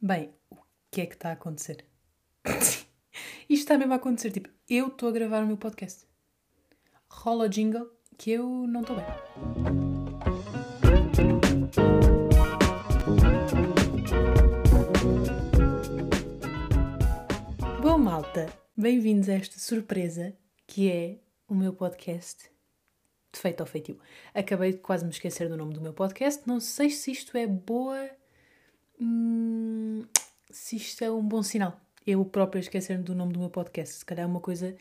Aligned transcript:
Bem, 0.00 0.30
o 0.50 0.56
que 0.90 1.00
é 1.00 1.06
que 1.06 1.14
está 1.14 1.30
a 1.30 1.32
acontecer? 1.32 1.82
Isto 2.44 2.84
está 3.48 3.78
mesmo 3.78 3.94
a 3.94 3.96
acontecer. 3.96 4.30
Tipo, 4.30 4.50
eu 4.68 4.88
estou 4.88 5.08
a 5.08 5.12
gravar 5.12 5.42
o 5.42 5.46
meu 5.46 5.56
podcast. 5.56 6.06
Rola 7.08 7.46
o 7.46 7.48
jingle 7.48 7.90
que 8.18 8.32
eu 8.32 8.46
não 8.66 8.82
estou 8.82 8.94
bem. 8.94 9.06
Bom, 17.80 17.96
malta, 17.96 18.52
bem-vindos 18.76 19.30
a 19.30 19.32
esta 19.32 19.58
surpresa 19.58 20.36
que 20.66 20.90
é 20.90 21.20
o 21.48 21.54
meu 21.54 21.72
podcast 21.72 22.50
de 23.32 23.40
feito 23.40 23.62
ao 23.62 23.66
feitio. 23.66 23.98
Acabei 24.34 24.72
de 24.72 24.78
quase 24.78 25.06
me 25.06 25.10
esquecer 25.10 25.48
do 25.48 25.56
nome 25.56 25.72
do 25.72 25.80
meu 25.80 25.94
podcast. 25.94 26.46
Não 26.46 26.60
sei 26.60 26.90
se 26.90 27.10
isto 27.10 27.34
é 27.38 27.46
boa. 27.46 28.10
Hum, 29.00 30.04
se 30.50 30.76
isto 30.76 31.04
é 31.04 31.10
um 31.10 31.22
bom 31.22 31.42
sinal. 31.42 31.80
Eu 32.06 32.24
própria 32.24 32.60
esquecer-me 32.60 33.02
do 33.02 33.14
nome 33.14 33.32
do 33.32 33.40
meu 33.40 33.50
podcast. 33.50 33.96
Se 33.96 34.04
calhar 34.04 34.24
é 34.24 34.26
uma 34.26 34.40
coisa 34.40 34.76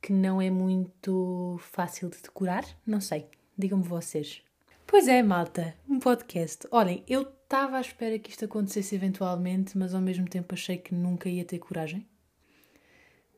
que 0.00 0.12
não 0.12 0.40
é 0.40 0.50
muito 0.50 1.58
fácil 1.60 2.08
de 2.10 2.20
decorar. 2.22 2.64
Não 2.86 3.00
sei. 3.00 3.26
Digam-me 3.56 3.84
vocês. 3.84 4.42
Pois 4.86 5.08
é, 5.08 5.22
malta, 5.22 5.74
um 5.88 5.98
podcast. 5.98 6.66
Olhem, 6.70 7.02
eu 7.08 7.22
estava 7.22 7.78
à 7.78 7.80
espera 7.80 8.18
que 8.18 8.30
isto 8.30 8.44
acontecesse 8.44 8.94
eventualmente, 8.94 9.76
mas 9.78 9.94
ao 9.94 10.00
mesmo 10.00 10.28
tempo 10.28 10.54
achei 10.54 10.76
que 10.76 10.94
nunca 10.94 11.28
ia 11.28 11.44
ter 11.44 11.58
coragem. 11.58 12.06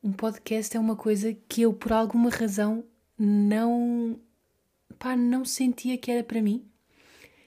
Um 0.03 0.13
podcast 0.13 0.77
é 0.77 0.81
uma 0.81 0.97
coisa 0.97 1.33
que 1.49 1.63
eu, 1.63 1.73
por 1.73 1.93
alguma 1.93 2.29
razão, 2.29 2.85
não. 3.19 4.19
pá, 4.99 5.17
não 5.17 5.45
sentia 5.45 5.97
que 5.97 6.11
era 6.11 6.25
para 6.25 6.43
mim. 6.43 6.65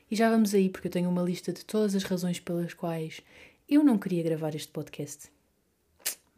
E 0.09 0.15
já 0.15 0.29
vamos 0.29 0.53
aí, 0.53 0.69
porque 0.69 0.87
eu 0.87 0.91
tenho 0.91 1.09
uma 1.09 1.21
lista 1.21 1.51
de 1.51 1.65
todas 1.65 1.95
as 1.95 2.03
razões 2.03 2.39
pelas 2.39 2.73
quais 2.73 3.21
eu 3.67 3.83
não 3.83 3.97
queria 3.97 4.23
gravar 4.23 4.55
este 4.55 4.71
podcast. 4.71 5.29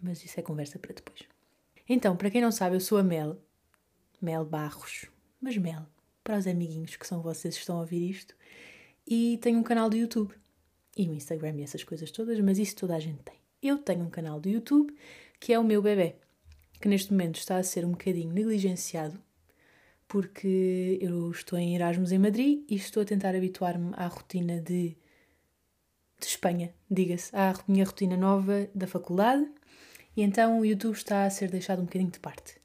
Mas 0.01 0.23
isso 0.23 0.39
é 0.39 0.43
conversa 0.43 0.79
para 0.79 0.93
depois. 0.93 1.19
Então, 1.87 2.15
para 2.15 2.31
quem 2.31 2.41
não 2.41 2.51
sabe, 2.51 2.75
eu 2.75 2.79
sou 2.79 2.97
a 2.97 3.03
Mel. 3.03 3.37
Mel 4.21 4.45
Barros. 4.45 5.05
Mas 5.39 5.57
Mel, 5.57 5.85
para 6.23 6.37
os 6.37 6.47
amiguinhos 6.47 6.95
que 6.95 7.05
são 7.05 7.21
vocês 7.21 7.55
que 7.55 7.61
estão 7.61 7.77
a 7.77 7.81
ouvir 7.81 8.09
isto. 8.09 8.35
E 9.05 9.37
tenho 9.41 9.59
um 9.59 9.63
canal 9.63 9.89
do 9.89 9.97
YouTube. 9.97 10.33
E 10.97 11.07
o 11.07 11.13
Instagram 11.13 11.55
e 11.57 11.63
essas 11.63 11.83
coisas 11.83 12.11
todas, 12.11 12.39
mas 12.39 12.57
isso 12.57 12.75
toda 12.75 12.95
a 12.95 12.99
gente 12.99 13.19
tem. 13.23 13.35
Eu 13.61 13.77
tenho 13.77 14.03
um 14.03 14.09
canal 14.09 14.39
do 14.39 14.49
YouTube 14.49 14.93
que 15.39 15.53
é 15.53 15.59
o 15.59 15.63
meu 15.63 15.81
bebê, 15.81 16.15
que 16.81 16.87
neste 16.87 17.11
momento 17.11 17.37
está 17.37 17.57
a 17.57 17.63
ser 17.63 17.85
um 17.85 17.91
bocadinho 17.91 18.33
negligenciado, 18.33 19.19
porque 20.09 20.97
eu 20.99 21.31
estou 21.31 21.57
em 21.57 21.75
Erasmus 21.75 22.11
em 22.11 22.17
Madrid 22.17 22.65
e 22.67 22.75
estou 22.75 23.03
a 23.03 23.05
tentar 23.05 23.35
habituar-me 23.35 23.91
à 23.95 24.07
rotina 24.07 24.59
de, 24.59 24.97
de 26.19 26.25
Espanha, 26.25 26.73
diga-se, 26.89 27.33
à 27.33 27.53
minha 27.67 27.85
rotina 27.85 28.17
nova 28.17 28.67
da 28.73 28.87
faculdade, 28.87 29.47
e 30.17 30.23
então 30.23 30.59
o 30.59 30.65
YouTube 30.65 30.95
está 30.95 31.25
a 31.25 31.29
ser 31.29 31.49
deixado 31.49 31.81
um 31.81 31.85
bocadinho 31.85 32.11
de 32.11 32.19
parte. 32.19 32.59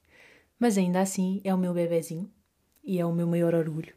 Mas 0.58 0.78
ainda 0.78 1.00
assim 1.00 1.40
é 1.44 1.54
o 1.54 1.58
meu 1.58 1.74
bebezinho 1.74 2.32
e 2.82 2.98
é 2.98 3.04
o 3.04 3.12
meu 3.12 3.26
maior 3.26 3.54
orgulho. 3.54 3.94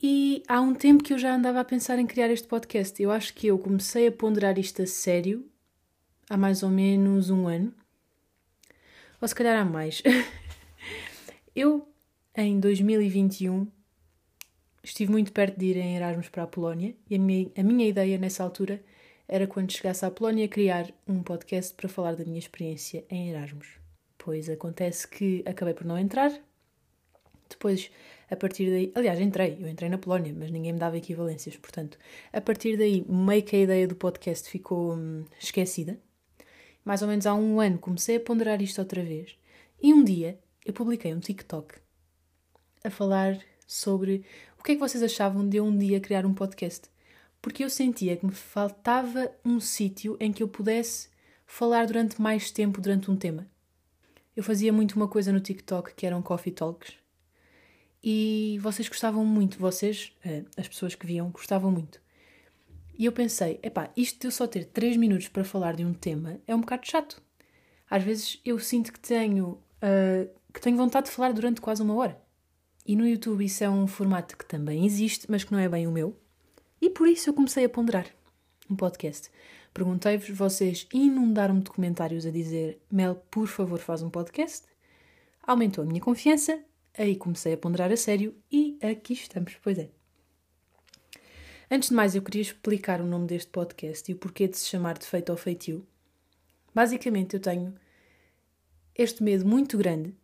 E 0.00 0.42
há 0.46 0.60
um 0.60 0.74
tempo 0.74 1.02
que 1.02 1.12
eu 1.12 1.18
já 1.18 1.34
andava 1.34 1.60
a 1.60 1.64
pensar 1.64 1.98
em 1.98 2.06
criar 2.06 2.30
este 2.30 2.46
podcast. 2.46 3.02
Eu 3.02 3.10
acho 3.10 3.34
que 3.34 3.48
eu 3.48 3.58
comecei 3.58 4.06
a 4.06 4.12
ponderar 4.12 4.58
isto 4.58 4.82
a 4.82 4.86
sério 4.86 5.50
há 6.30 6.36
mais 6.36 6.62
ou 6.62 6.70
menos 6.70 7.30
um 7.30 7.48
ano 7.48 7.74
ou 9.20 9.26
se 9.26 9.34
calhar 9.34 9.58
há 9.58 9.64
mais. 9.64 10.02
eu, 11.56 11.88
em 12.36 12.58
2021, 12.58 13.66
estive 14.82 15.10
muito 15.10 15.32
perto 15.32 15.58
de 15.58 15.66
ir 15.66 15.76
em 15.76 15.96
Erasmus 15.96 16.28
para 16.28 16.42
a 16.42 16.46
Polónia 16.46 16.94
e 17.08 17.14
a 17.14 17.18
minha, 17.18 17.50
a 17.56 17.62
minha 17.62 17.88
ideia 17.88 18.18
nessa 18.18 18.42
altura 18.42 18.82
era 19.28 19.46
quando 19.46 19.72
chegasse 19.72 20.04
à 20.04 20.10
Polónia 20.10 20.48
criar 20.48 20.92
um 21.06 21.22
podcast 21.22 21.74
para 21.74 21.88
falar 21.88 22.16
da 22.16 22.24
minha 22.24 22.38
experiência 22.38 23.04
em 23.08 23.30
Erasmus. 23.30 23.68
Pois 24.18 24.48
acontece 24.48 25.06
que 25.06 25.42
acabei 25.46 25.74
por 25.74 25.86
não 25.86 25.98
entrar. 25.98 26.32
Depois, 27.48 27.90
a 28.30 28.36
partir 28.36 28.68
daí, 28.68 28.92
aliás, 28.94 29.20
entrei, 29.20 29.56
eu 29.60 29.68
entrei 29.68 29.88
na 29.88 29.98
Polónia, 29.98 30.34
mas 30.36 30.50
ninguém 30.50 30.72
me 30.72 30.78
dava 30.78 30.96
equivalências, 30.96 31.56
portanto, 31.56 31.98
a 32.32 32.40
partir 32.40 32.76
daí, 32.76 33.04
meio 33.08 33.42
que 33.42 33.56
a 33.56 33.60
ideia 33.60 33.86
do 33.86 33.94
podcast 33.94 34.50
ficou 34.50 34.94
hum, 34.94 35.24
esquecida 35.38 35.98
mais 36.84 37.00
ou 37.00 37.08
menos 37.08 37.26
há 37.26 37.34
um 37.34 37.60
ano, 37.60 37.78
comecei 37.78 38.16
a 38.16 38.20
ponderar 38.20 38.60
isto 38.60 38.78
outra 38.78 39.02
vez. 39.02 39.36
E 39.82 39.92
um 39.94 40.04
dia 40.04 40.38
eu 40.64 40.72
publiquei 40.72 41.14
um 41.14 41.20
TikTok 41.20 41.76
a 42.84 42.90
falar 42.90 43.38
sobre 43.66 44.24
o 44.58 44.62
que 44.62 44.72
é 44.72 44.74
que 44.74 44.80
vocês 44.80 45.02
achavam 45.02 45.48
de 45.48 45.56
eu 45.56 45.64
um 45.64 45.76
dia 45.76 45.98
criar 45.98 46.26
um 46.26 46.34
podcast. 46.34 46.88
Porque 47.40 47.64
eu 47.64 47.70
sentia 47.70 48.16
que 48.16 48.24
me 48.24 48.32
faltava 48.32 49.30
um 49.44 49.58
sítio 49.58 50.16
em 50.20 50.32
que 50.32 50.42
eu 50.42 50.48
pudesse 50.48 51.08
falar 51.46 51.86
durante 51.86 52.20
mais 52.20 52.50
tempo 52.50 52.80
durante 52.80 53.10
um 53.10 53.16
tema. 53.16 53.46
Eu 54.36 54.42
fazia 54.42 54.72
muito 54.72 54.96
uma 54.96 55.08
coisa 55.08 55.32
no 55.32 55.40
TikTok 55.40 55.94
que 55.94 56.06
eram 56.06 56.22
coffee 56.22 56.52
talks. 56.52 56.94
E 58.02 58.58
vocês 58.62 58.88
gostavam 58.88 59.24
muito, 59.24 59.58
vocês, 59.58 60.12
eh, 60.24 60.44
as 60.56 60.68
pessoas 60.68 60.94
que 60.94 61.06
viam, 61.06 61.30
gostavam 61.30 61.70
muito. 61.70 62.00
E 62.98 63.06
eu 63.06 63.12
pensei, 63.12 63.58
epá, 63.62 63.90
isto 63.96 64.20
de 64.20 64.26
eu 64.26 64.30
só 64.30 64.46
ter 64.46 64.66
3 64.66 64.96
minutos 64.96 65.28
para 65.28 65.44
falar 65.44 65.74
de 65.74 65.84
um 65.84 65.94
tema 65.94 66.38
é 66.46 66.54
um 66.54 66.60
bocado 66.60 66.86
chato. 66.86 67.22
Às 67.88 68.02
vezes 68.02 68.40
eu 68.44 68.58
sinto 68.58 68.92
que 68.92 69.00
tenho, 69.00 69.58
uh, 69.82 70.28
que 70.52 70.60
tenho 70.60 70.76
vontade 70.76 71.06
de 71.06 71.12
falar 71.12 71.32
durante 71.32 71.60
quase 71.60 71.82
uma 71.82 71.94
hora. 71.94 72.23
E 72.86 72.94
no 72.94 73.06
YouTube 73.06 73.44
isso 73.44 73.64
é 73.64 73.70
um 73.70 73.86
formato 73.86 74.36
que 74.36 74.44
também 74.44 74.84
existe, 74.84 75.30
mas 75.30 75.42
que 75.42 75.52
não 75.52 75.58
é 75.58 75.68
bem 75.68 75.86
o 75.86 75.92
meu. 75.92 76.16
E 76.80 76.90
por 76.90 77.08
isso 77.08 77.30
eu 77.30 77.34
comecei 77.34 77.64
a 77.64 77.68
ponderar 77.68 78.06
um 78.68 78.76
podcast. 78.76 79.30
Perguntei-vos, 79.72 80.28
vocês 80.28 80.86
inundaram-me 80.92 81.62
de 81.62 81.70
comentários 81.70 82.26
a 82.26 82.30
dizer 82.30 82.80
Mel, 82.90 83.16
por 83.30 83.46
favor, 83.48 83.78
faz 83.78 84.02
um 84.02 84.10
podcast. 84.10 84.66
Aumentou 85.42 85.82
a 85.82 85.86
minha 85.86 86.00
confiança, 86.00 86.62
aí 86.96 87.16
comecei 87.16 87.54
a 87.54 87.56
ponderar 87.56 87.90
a 87.90 87.96
sério 87.96 88.34
e 88.52 88.78
aqui 88.82 89.14
estamos, 89.14 89.56
pois 89.62 89.78
é. 89.78 89.88
Antes 91.70 91.88
de 91.88 91.94
mais, 91.94 92.14
eu 92.14 92.22
queria 92.22 92.42
explicar 92.42 93.00
o 93.00 93.06
nome 93.06 93.26
deste 93.26 93.50
podcast 93.50 94.10
e 94.10 94.14
o 94.14 94.18
porquê 94.18 94.46
de 94.46 94.56
se 94.58 94.68
chamar 94.68 94.98
de 94.98 95.06
feito 95.06 95.32
ao 95.32 95.36
feitio. 95.36 95.86
Basicamente, 96.74 97.34
eu 97.34 97.40
tenho 97.40 97.74
este 98.94 99.22
medo 99.22 99.46
muito 99.46 99.76
grande 99.76 100.14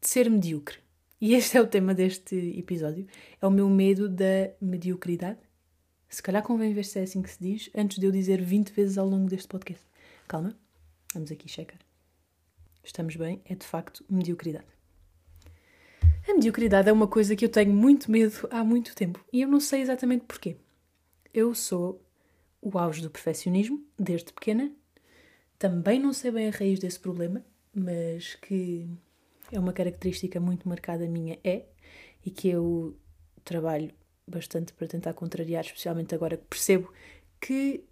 de 0.00 0.08
ser 0.08 0.30
medíocre. 0.30 0.85
E 1.18 1.32
este 1.34 1.56
é 1.56 1.60
o 1.62 1.66
tema 1.66 1.94
deste 1.94 2.36
episódio. 2.58 3.06
É 3.40 3.46
o 3.46 3.50
meu 3.50 3.70
medo 3.70 4.06
da 4.06 4.50
mediocridade. 4.60 5.38
Se 6.08 6.22
calhar 6.22 6.42
convém 6.42 6.74
ver 6.74 6.84
se 6.84 6.98
é 6.98 7.02
assim 7.02 7.22
que 7.22 7.30
se 7.30 7.38
diz, 7.40 7.70
antes 7.74 7.98
de 7.98 8.06
eu 8.06 8.12
dizer 8.12 8.42
20 8.42 8.70
vezes 8.70 8.98
ao 8.98 9.08
longo 9.08 9.26
deste 9.26 9.48
podcast. 9.48 9.84
Calma, 10.28 10.54
vamos 11.14 11.32
aqui 11.32 11.48
checar. 11.48 11.78
Estamos 12.84 13.16
bem, 13.16 13.40
é 13.46 13.54
de 13.54 13.64
facto 13.66 14.04
mediocridade. 14.10 14.66
A 16.28 16.34
mediocridade 16.34 16.88
é 16.88 16.92
uma 16.92 17.08
coisa 17.08 17.34
que 17.34 17.44
eu 17.44 17.48
tenho 17.48 17.72
muito 17.72 18.10
medo 18.10 18.46
há 18.50 18.62
muito 18.62 18.94
tempo 18.94 19.24
e 19.32 19.40
eu 19.40 19.48
não 19.48 19.58
sei 19.58 19.80
exatamente 19.80 20.26
porquê. 20.26 20.56
Eu 21.32 21.54
sou 21.54 22.04
o 22.60 22.78
auge 22.78 23.00
do 23.00 23.10
perfeccionismo 23.10 23.82
desde 23.98 24.32
pequena. 24.32 24.70
Também 25.58 25.98
não 25.98 26.12
sei 26.12 26.30
bem 26.30 26.48
a 26.48 26.50
raiz 26.50 26.78
desse 26.78 27.00
problema, 27.00 27.44
mas 27.74 28.34
que 28.34 28.86
é 29.52 29.58
uma 29.58 29.72
característica 29.72 30.40
muito 30.40 30.68
marcada 30.68 31.06
minha 31.06 31.38
é 31.44 31.66
e 32.24 32.30
que 32.30 32.48
eu 32.48 32.98
trabalho 33.44 33.90
bastante 34.26 34.72
para 34.72 34.88
tentar 34.88 35.14
contrariar, 35.14 35.64
especialmente 35.64 36.14
agora 36.14 36.36
que 36.36 36.44
percebo 36.44 36.92
que 37.40 37.84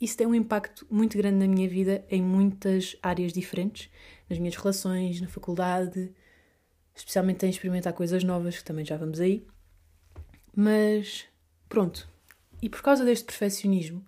isso 0.00 0.16
tem 0.16 0.26
um 0.26 0.34
impacto 0.34 0.86
muito 0.90 1.16
grande 1.16 1.38
na 1.38 1.48
minha 1.52 1.68
vida 1.68 2.04
em 2.10 2.22
muitas 2.22 2.96
áreas 3.02 3.32
diferentes, 3.32 3.90
nas 4.28 4.38
minhas 4.38 4.56
relações, 4.56 5.20
na 5.20 5.28
faculdade, 5.28 6.12
especialmente 6.94 7.44
em 7.46 7.50
experimentar 7.50 7.92
coisas 7.92 8.24
novas, 8.24 8.58
que 8.58 8.64
também 8.64 8.84
já 8.84 8.96
vamos 8.96 9.20
aí. 9.20 9.46
Mas 10.54 11.26
pronto, 11.68 12.08
e 12.62 12.68
por 12.68 12.82
causa 12.82 13.04
deste 13.04 13.24
perfeccionismo 13.24 14.04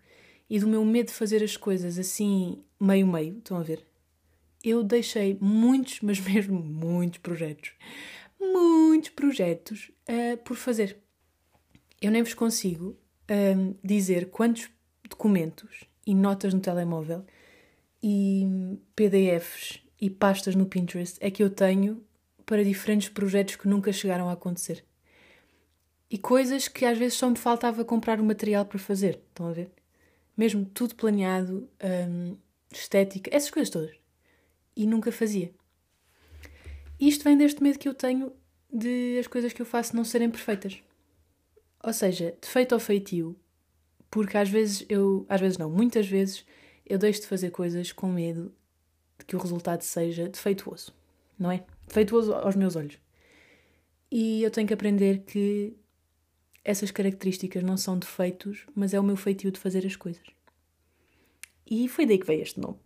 e 0.49 0.59
do 0.59 0.67
meu 0.67 0.85
medo 0.85 1.09
de 1.09 1.13
fazer 1.13 1.43
as 1.43 1.57
coisas 1.57 1.99
assim 1.99 2.63
meio-meio, 2.81 3.39
estão 3.39 3.59
a 3.59 3.63
ver? 3.63 3.88
Eu 4.63 4.83
deixei 4.83 5.37
muitos, 5.41 6.01
mas 6.03 6.21
mesmo 6.21 6.61
muitos 6.61 7.19
projetos, 7.19 7.73
muitos 8.41 9.11
projetos 9.11 9.91
uh, 10.09 10.37
por 10.39 10.57
fazer. 10.57 10.99
Eu 12.01 12.11
nem 12.11 12.23
vos 12.23 12.35
consigo 12.35 12.97
uh, 13.31 13.77
dizer 13.83 14.31
quantos 14.31 14.71
documentos 15.09 15.85
e 16.07 16.15
notas 16.15 16.55
no 16.55 16.61
telemóvel 16.61 17.25
e 18.03 18.47
PDFs 18.95 19.81
e 20.01 20.09
pastas 20.09 20.55
no 20.55 20.67
Pinterest 20.67 21.19
é 21.21 21.31
que 21.31 21.43
eu 21.43 21.51
tenho 21.51 22.03
para 22.47 22.65
diferentes 22.65 23.09
projetos 23.09 23.57
que 23.57 23.69
nunca 23.69 23.93
chegaram 23.93 24.29
a 24.29 24.33
acontecer. 24.33 24.85
E 26.11 26.17
coisas 26.17 26.69
que 26.69 26.87
às 26.87 26.97
vezes 26.97 27.19
só 27.19 27.29
me 27.29 27.37
faltava 27.37 27.85
comprar 27.85 28.21
o 28.21 28.25
material 28.25 28.65
para 28.65 28.79
fazer. 28.79 29.21
Estão 29.29 29.49
a 29.49 29.53
ver? 29.53 29.71
Mesmo 30.35 30.65
tudo 30.65 30.95
planeado, 30.95 31.69
hum, 32.09 32.37
estética, 32.73 33.29
essas 33.35 33.51
coisas 33.51 33.69
todas. 33.69 33.98
E 34.79 34.87
nunca 34.87 35.11
fazia. 35.11 35.53
Isto 37.01 37.25
vem 37.25 37.37
deste 37.37 37.61
medo 37.61 37.81
que 37.81 37.89
eu 37.89 37.95
tenho 37.95 38.33
de 38.73 39.19
as 39.19 39.27
coisas 39.27 39.53
que 39.53 39.61
eu 39.61 39.67
faço 39.67 39.97
não 39.97 40.05
serem 40.05 40.31
perfeitas. 40.31 40.81
Ou 41.83 41.93
seja, 41.93 42.37
de 42.41 42.49
feito 42.49 42.75
ao 42.75 42.81
feitio, 42.81 43.37
porque 44.09 44.37
às 44.37 44.49
vezes 44.49 44.87
eu, 44.89 45.27
às 45.29 45.41
vezes 45.41 45.59
não, 45.59 45.69
muitas 45.69 46.07
vezes 46.07 46.47
eu 46.87 46.97
deixo 46.97 47.23
de 47.23 47.27
fazer 47.27 47.51
coisas 47.51 47.91
com 47.91 48.07
medo 48.07 48.55
de 49.19 49.25
que 49.25 49.35
o 49.35 49.39
resultado 49.41 49.83
seja 49.83 50.29
defeituoso, 50.29 50.95
não 51.37 51.51
é? 51.51 51.65
Defeituoso 51.89 52.33
aos 52.33 52.55
meus 52.55 52.77
olhos. 52.77 53.01
E 54.13 54.45
eu 54.45 54.51
tenho 54.53 54.69
que 54.69 54.75
aprender 54.75 55.25
que 55.25 55.77
essas 56.65 56.93
características 56.93 57.65
não 57.65 57.77
são 57.77 57.99
defeitos, 57.99 58.65
mas 58.77 58.95
é 58.95 59.01
o 59.01 59.03
meu 59.03 59.17
feitio 59.17 59.51
de 59.51 59.59
fazer 59.59 59.85
as 59.85 59.97
coisas. 59.97 60.25
E 61.69 61.89
foi 61.89 62.07
daí 62.07 62.19
que 62.19 62.27
veio 62.27 62.43
este 62.43 62.61
nome. 62.61 62.79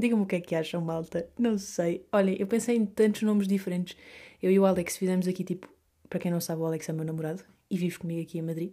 Digam-me 0.00 0.24
o 0.24 0.26
que 0.26 0.36
é 0.36 0.40
que 0.40 0.54
acham, 0.54 0.80
malta. 0.80 1.28
Não 1.38 1.58
sei. 1.58 2.06
Olhem, 2.10 2.36
eu 2.38 2.46
pensei 2.46 2.74
em 2.74 2.86
tantos 2.86 3.20
nomes 3.22 3.46
diferentes. 3.46 3.96
Eu 4.42 4.50
e 4.50 4.58
o 4.58 4.64
Alex 4.64 4.96
fizemos 4.96 5.28
aqui, 5.28 5.44
tipo, 5.44 5.68
para 6.08 6.18
quem 6.18 6.30
não 6.30 6.40
sabe, 6.40 6.62
o 6.62 6.64
Alex 6.64 6.88
é 6.88 6.92
meu 6.92 7.04
namorado 7.04 7.44
e 7.70 7.76
vive 7.76 7.98
comigo 7.98 8.22
aqui 8.22 8.38
em 8.38 8.42
Madrid. 8.42 8.72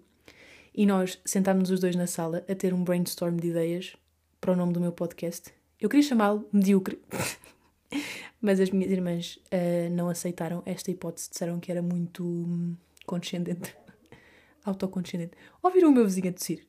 E 0.73 0.85
nós 0.85 1.19
sentámos 1.25 1.69
os 1.69 1.81
dois 1.81 1.97
na 1.97 2.07
sala 2.07 2.45
a 2.49 2.55
ter 2.55 2.73
um 2.73 2.81
brainstorm 2.81 3.35
de 3.35 3.49
ideias 3.49 3.97
para 4.39 4.53
o 4.53 4.55
nome 4.55 4.71
do 4.71 4.79
meu 4.79 4.93
podcast. 4.93 5.53
Eu 5.81 5.89
queria 5.89 6.07
chamá-lo 6.07 6.47
Medíocre, 6.53 6.97
mas 8.41 8.59
as 8.61 8.69
minhas 8.69 8.89
irmãs 8.89 9.37
uh, 9.51 9.89
não 9.91 10.07
aceitaram 10.07 10.63
esta 10.65 10.89
hipótese, 10.89 11.29
disseram 11.29 11.59
que 11.59 11.71
era 11.71 11.81
muito 11.81 12.23
hum, 12.23 12.75
condescendente, 13.05 13.75
autocondescendente. 14.63 15.33
Ouviram 15.61 15.89
o 15.89 15.91
meu 15.91 16.05
vizinho 16.05 16.29
a 16.29 16.33
tossir? 16.33 16.65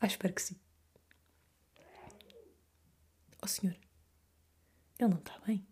Ah, 0.00 0.06
espero 0.06 0.32
que 0.32 0.42
sim. 0.42 0.56
Oh 3.42 3.46
senhor, 3.46 3.76
ele 5.04 5.10
não 5.10 5.18
está 5.18 5.38
bem. 5.46 5.64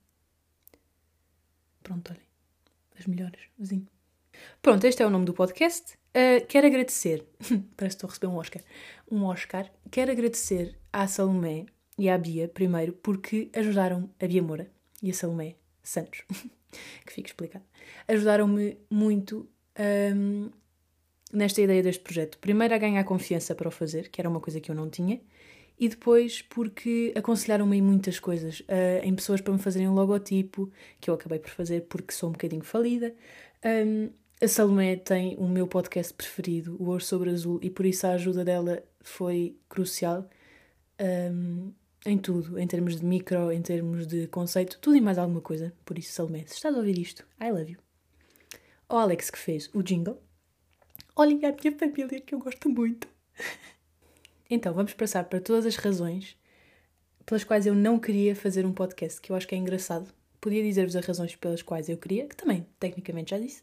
Pronto, 1.82 2.12
olhem, 2.12 2.26
as 2.98 3.06
melhores, 3.06 3.40
vizinho. 3.58 3.86
Pronto, 4.62 4.84
este 4.86 5.02
é 5.02 5.06
o 5.06 5.10
nome 5.10 5.24
do 5.24 5.34
podcast. 5.34 5.94
Uh, 6.10 6.44
quero 6.46 6.66
agradecer, 6.66 7.26
parece 7.76 7.96
que 7.96 8.04
estou 8.04 8.08
a 8.08 8.10
receber 8.10 8.26
um 8.26 8.36
Oscar, 8.36 8.62
um 9.10 9.24
Oscar. 9.24 9.70
Quero 9.90 10.10
agradecer 10.10 10.78
à 10.92 11.06
Salomé 11.06 11.66
e 11.98 12.08
à 12.08 12.16
Bia, 12.16 12.48
primeiro, 12.48 12.92
porque 12.92 13.50
ajudaram 13.54 14.10
a 14.20 14.26
Bia 14.26 14.42
Moura 14.42 14.70
e 15.02 15.10
a 15.10 15.14
Salomé 15.14 15.56
Santos, 15.82 16.22
que 17.06 17.12
fica 17.12 17.28
explicado. 17.28 17.64
Ajudaram-me 18.06 18.78
muito 18.90 19.48
um, 20.14 20.50
nesta 21.32 21.60
ideia 21.60 21.82
deste 21.82 22.02
projeto. 22.02 22.38
Primeiro, 22.38 22.74
a 22.74 22.78
ganhar 22.78 23.04
confiança 23.04 23.54
para 23.54 23.68
o 23.68 23.72
fazer, 23.72 24.08
que 24.08 24.20
era 24.20 24.28
uma 24.28 24.40
coisa 24.40 24.60
que 24.60 24.70
eu 24.70 24.74
não 24.74 24.88
tinha, 24.88 25.20
e 25.78 25.88
depois 25.88 26.42
porque 26.42 27.12
aconselharam-me 27.16 27.76
em 27.76 27.82
muitas 27.82 28.18
coisas, 28.18 28.60
uh, 28.60 29.04
em 29.04 29.14
pessoas 29.14 29.40
para 29.40 29.52
me 29.52 29.58
fazerem 29.58 29.88
um 29.88 29.94
logotipo, 29.94 30.70
que 31.00 31.08
eu 31.08 31.14
acabei 31.14 31.38
por 31.38 31.50
fazer 31.50 31.82
porque 31.82 32.12
sou 32.12 32.30
um 32.30 32.32
bocadinho 32.32 32.64
falida. 32.64 33.14
Um, 33.64 34.10
a 34.40 34.46
Salomé 34.46 34.96
tem 34.96 35.36
o 35.36 35.48
meu 35.48 35.66
podcast 35.66 36.14
preferido, 36.14 36.76
o 36.78 36.88
Ouro 36.88 37.02
sobre 37.02 37.30
Azul, 37.30 37.58
e 37.62 37.70
por 37.70 37.86
isso 37.86 38.06
a 38.06 38.10
ajuda 38.10 38.44
dela 38.44 38.82
foi 39.00 39.56
crucial 39.68 40.28
um, 41.00 41.72
em 42.06 42.18
tudo, 42.18 42.58
em 42.58 42.66
termos 42.66 42.96
de 42.96 43.04
micro, 43.04 43.50
em 43.52 43.60
termos 43.60 44.06
de 44.06 44.26
conceito, 44.28 44.78
tudo 44.80 44.96
e 44.96 45.00
mais 45.00 45.18
alguma 45.18 45.40
coisa. 45.40 45.72
Por 45.84 45.98
isso, 45.98 46.12
Salomé, 46.12 46.44
se 46.46 46.54
estás 46.54 46.74
a 46.74 46.78
ouvir 46.78 46.98
isto, 46.98 47.26
I 47.40 47.50
love 47.50 47.72
you. 47.72 47.78
O 48.88 48.96
Alex 48.96 49.30
que 49.30 49.38
fez 49.38 49.70
o 49.74 49.82
jingle. 49.82 50.20
Olhem 51.16 51.44
a 51.44 51.52
minha 51.52 51.76
família 51.76 52.20
que 52.20 52.34
eu 52.34 52.38
gosto 52.38 52.68
muito. 52.68 53.08
então, 54.50 54.72
vamos 54.72 54.94
passar 54.94 55.24
para 55.24 55.40
todas 55.40 55.66
as 55.66 55.76
razões 55.76 56.36
pelas 57.28 57.44
quais 57.44 57.66
eu 57.66 57.74
não 57.74 57.98
queria 57.98 58.34
fazer 58.34 58.64
um 58.64 58.72
podcast, 58.72 59.20
que 59.20 59.30
eu 59.30 59.36
acho 59.36 59.46
que 59.46 59.54
é 59.54 59.58
engraçado. 59.58 60.08
Podia 60.40 60.62
dizer-vos 60.62 60.96
as 60.96 61.04
razões 61.04 61.36
pelas 61.36 61.60
quais 61.60 61.88
eu 61.88 61.98
queria, 61.98 62.26
que 62.26 62.34
também 62.34 62.66
tecnicamente 62.80 63.32
já 63.32 63.38
disse, 63.38 63.62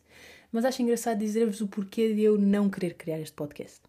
mas 0.51 0.63
acho 0.63 0.83
engraçado 0.83 1.17
dizer-vos 1.17 1.61
o 1.61 1.67
porquê 1.67 2.13
de 2.13 2.21
eu 2.21 2.37
não 2.37 2.69
querer 2.69 2.93
criar 2.93 3.19
este 3.19 3.33
podcast. 3.33 3.81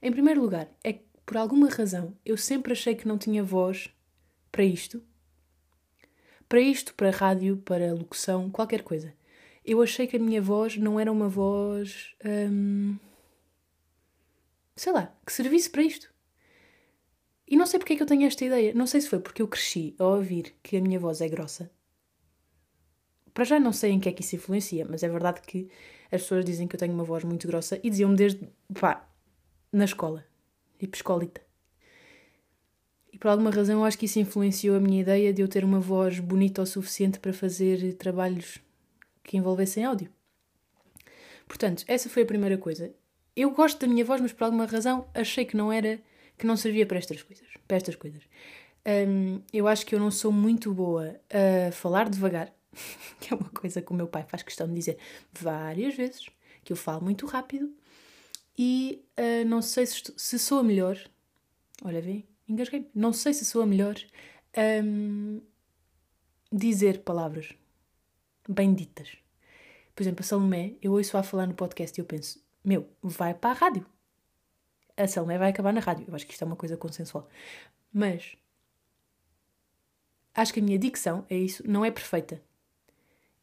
Em 0.00 0.10
primeiro 0.10 0.40
lugar, 0.40 0.66
é 0.82 0.94
que 0.94 1.04
por 1.26 1.36
alguma 1.36 1.68
razão 1.68 2.16
eu 2.24 2.38
sempre 2.38 2.72
achei 2.72 2.94
que 2.94 3.06
não 3.06 3.18
tinha 3.18 3.44
voz 3.44 3.90
para 4.50 4.64
isto. 4.64 5.02
Para 6.48 6.60
isto, 6.60 6.94
para 6.94 7.10
rádio, 7.10 7.58
para 7.58 7.92
locução, 7.92 8.50
qualquer 8.50 8.82
coisa. 8.82 9.12
Eu 9.64 9.82
achei 9.82 10.06
que 10.06 10.16
a 10.16 10.20
minha 10.20 10.40
voz 10.40 10.76
não 10.76 10.98
era 10.98 11.12
uma 11.12 11.28
voz. 11.28 12.14
Hum, 12.24 12.96
sei 14.76 14.92
lá, 14.92 15.14
que 15.24 15.32
servisse 15.32 15.70
para 15.70 15.82
isto. 15.82 16.12
E 17.46 17.56
não 17.56 17.66
sei 17.66 17.78
porque 17.78 17.92
é 17.92 17.96
que 17.96 18.02
eu 18.02 18.06
tenho 18.06 18.26
esta 18.26 18.44
ideia. 18.44 18.72
Não 18.74 18.86
sei 18.86 19.00
se 19.00 19.08
foi 19.08 19.20
porque 19.20 19.42
eu 19.42 19.48
cresci 19.48 19.94
a 19.98 20.04
ouvir 20.04 20.54
que 20.62 20.76
a 20.76 20.80
minha 20.80 20.98
voz 20.98 21.20
é 21.20 21.28
grossa 21.28 21.70
para 23.34 23.44
já 23.44 23.58
não 23.58 23.72
sei 23.72 23.90
em 23.90 24.00
que 24.00 24.08
é 24.08 24.12
que 24.12 24.22
isso 24.22 24.36
influencia, 24.36 24.86
mas 24.88 25.02
é 25.02 25.08
verdade 25.08 25.40
que 25.42 25.68
as 26.10 26.22
pessoas 26.22 26.44
dizem 26.44 26.68
que 26.68 26.76
eu 26.76 26.78
tenho 26.78 26.94
uma 26.94 27.02
voz 27.02 27.24
muito 27.24 27.48
grossa 27.48 27.80
e 27.82 27.90
diziam-me 27.90 28.14
desde, 28.14 28.48
pá, 28.80 29.08
na 29.72 29.84
escola, 29.84 30.24
tipo 30.78 30.94
escolita. 30.94 31.42
E 33.12 33.18
por 33.18 33.28
alguma 33.28 33.50
razão 33.50 33.80
eu 33.80 33.84
acho 33.84 33.98
que 33.98 34.06
isso 34.06 34.20
influenciou 34.20 34.76
a 34.76 34.80
minha 34.80 35.00
ideia 35.00 35.32
de 35.32 35.42
eu 35.42 35.48
ter 35.48 35.64
uma 35.64 35.80
voz 35.80 36.20
bonita 36.20 36.62
o 36.62 36.66
suficiente 36.66 37.18
para 37.18 37.32
fazer 37.32 37.94
trabalhos 37.94 38.60
que 39.24 39.36
envolvessem 39.36 39.84
áudio. 39.84 40.10
Portanto, 41.48 41.84
essa 41.88 42.08
foi 42.08 42.22
a 42.22 42.26
primeira 42.26 42.56
coisa. 42.56 42.94
Eu 43.36 43.50
gosto 43.50 43.80
da 43.80 43.86
minha 43.86 44.04
voz, 44.04 44.20
mas 44.20 44.32
por 44.32 44.44
alguma 44.44 44.66
razão 44.66 45.08
achei 45.14 45.44
que 45.44 45.56
não 45.56 45.72
era, 45.72 46.00
que 46.38 46.46
não 46.46 46.56
servia 46.56 46.86
para 46.86 46.98
estas 46.98 47.22
coisas. 47.22 47.48
Para 47.66 47.76
estas 47.76 47.96
coisas. 47.96 48.22
Um, 48.86 49.40
eu 49.52 49.66
acho 49.66 49.84
que 49.86 49.94
eu 49.94 49.98
não 49.98 50.10
sou 50.10 50.30
muito 50.30 50.72
boa 50.72 51.18
a 51.68 51.72
falar 51.72 52.08
devagar. 52.08 52.52
que 53.20 53.32
é 53.32 53.36
uma 53.36 53.48
coisa 53.50 53.80
que 53.80 53.92
o 53.92 53.94
meu 53.94 54.06
pai 54.06 54.24
faz 54.28 54.42
questão 54.42 54.66
de 54.66 54.74
dizer 54.74 54.98
várias 55.32 55.94
vezes, 55.94 56.26
que 56.64 56.72
eu 56.72 56.76
falo 56.76 57.02
muito 57.02 57.26
rápido 57.26 57.72
e 58.56 59.04
uh, 59.18 59.44
não 59.46 59.60
sei 59.60 59.86
se, 59.86 60.02
se 60.16 60.38
sou 60.38 60.60
a 60.60 60.62
melhor. 60.62 60.98
Olha, 61.82 62.00
vem, 62.00 62.26
engasguei 62.48 62.88
Não 62.94 63.12
sei 63.12 63.34
se 63.34 63.44
sou 63.44 63.62
a 63.62 63.66
melhor 63.66 63.96
um, 64.84 65.40
dizer 66.52 67.00
palavras 67.00 67.52
bem 68.48 68.74
ditas. 68.74 69.16
Por 69.94 70.02
exemplo, 70.02 70.22
a 70.22 70.26
Salomé, 70.26 70.74
eu 70.82 70.92
ouço 70.92 71.16
a 71.16 71.22
falar 71.22 71.46
no 71.46 71.54
podcast 71.54 71.98
e 71.98 72.00
eu 72.00 72.04
penso, 72.04 72.43
meu, 72.64 72.88
vai 73.02 73.34
para 73.34 73.50
a 73.50 73.52
rádio. 73.52 73.86
A 74.96 75.06
Salomé 75.06 75.36
vai 75.38 75.50
acabar 75.50 75.72
na 75.72 75.80
rádio. 75.80 76.06
Eu 76.08 76.14
acho 76.14 76.26
que 76.26 76.32
isto 76.32 76.42
é 76.42 76.46
uma 76.46 76.56
coisa 76.56 76.76
consensual. 76.76 77.28
Mas 77.92 78.36
acho 80.34 80.52
que 80.52 80.60
a 80.60 80.62
minha 80.62 80.78
dicção 80.78 81.26
é 81.28 81.36
isso, 81.36 81.62
não 81.68 81.84
é 81.84 81.90
perfeita. 81.90 82.40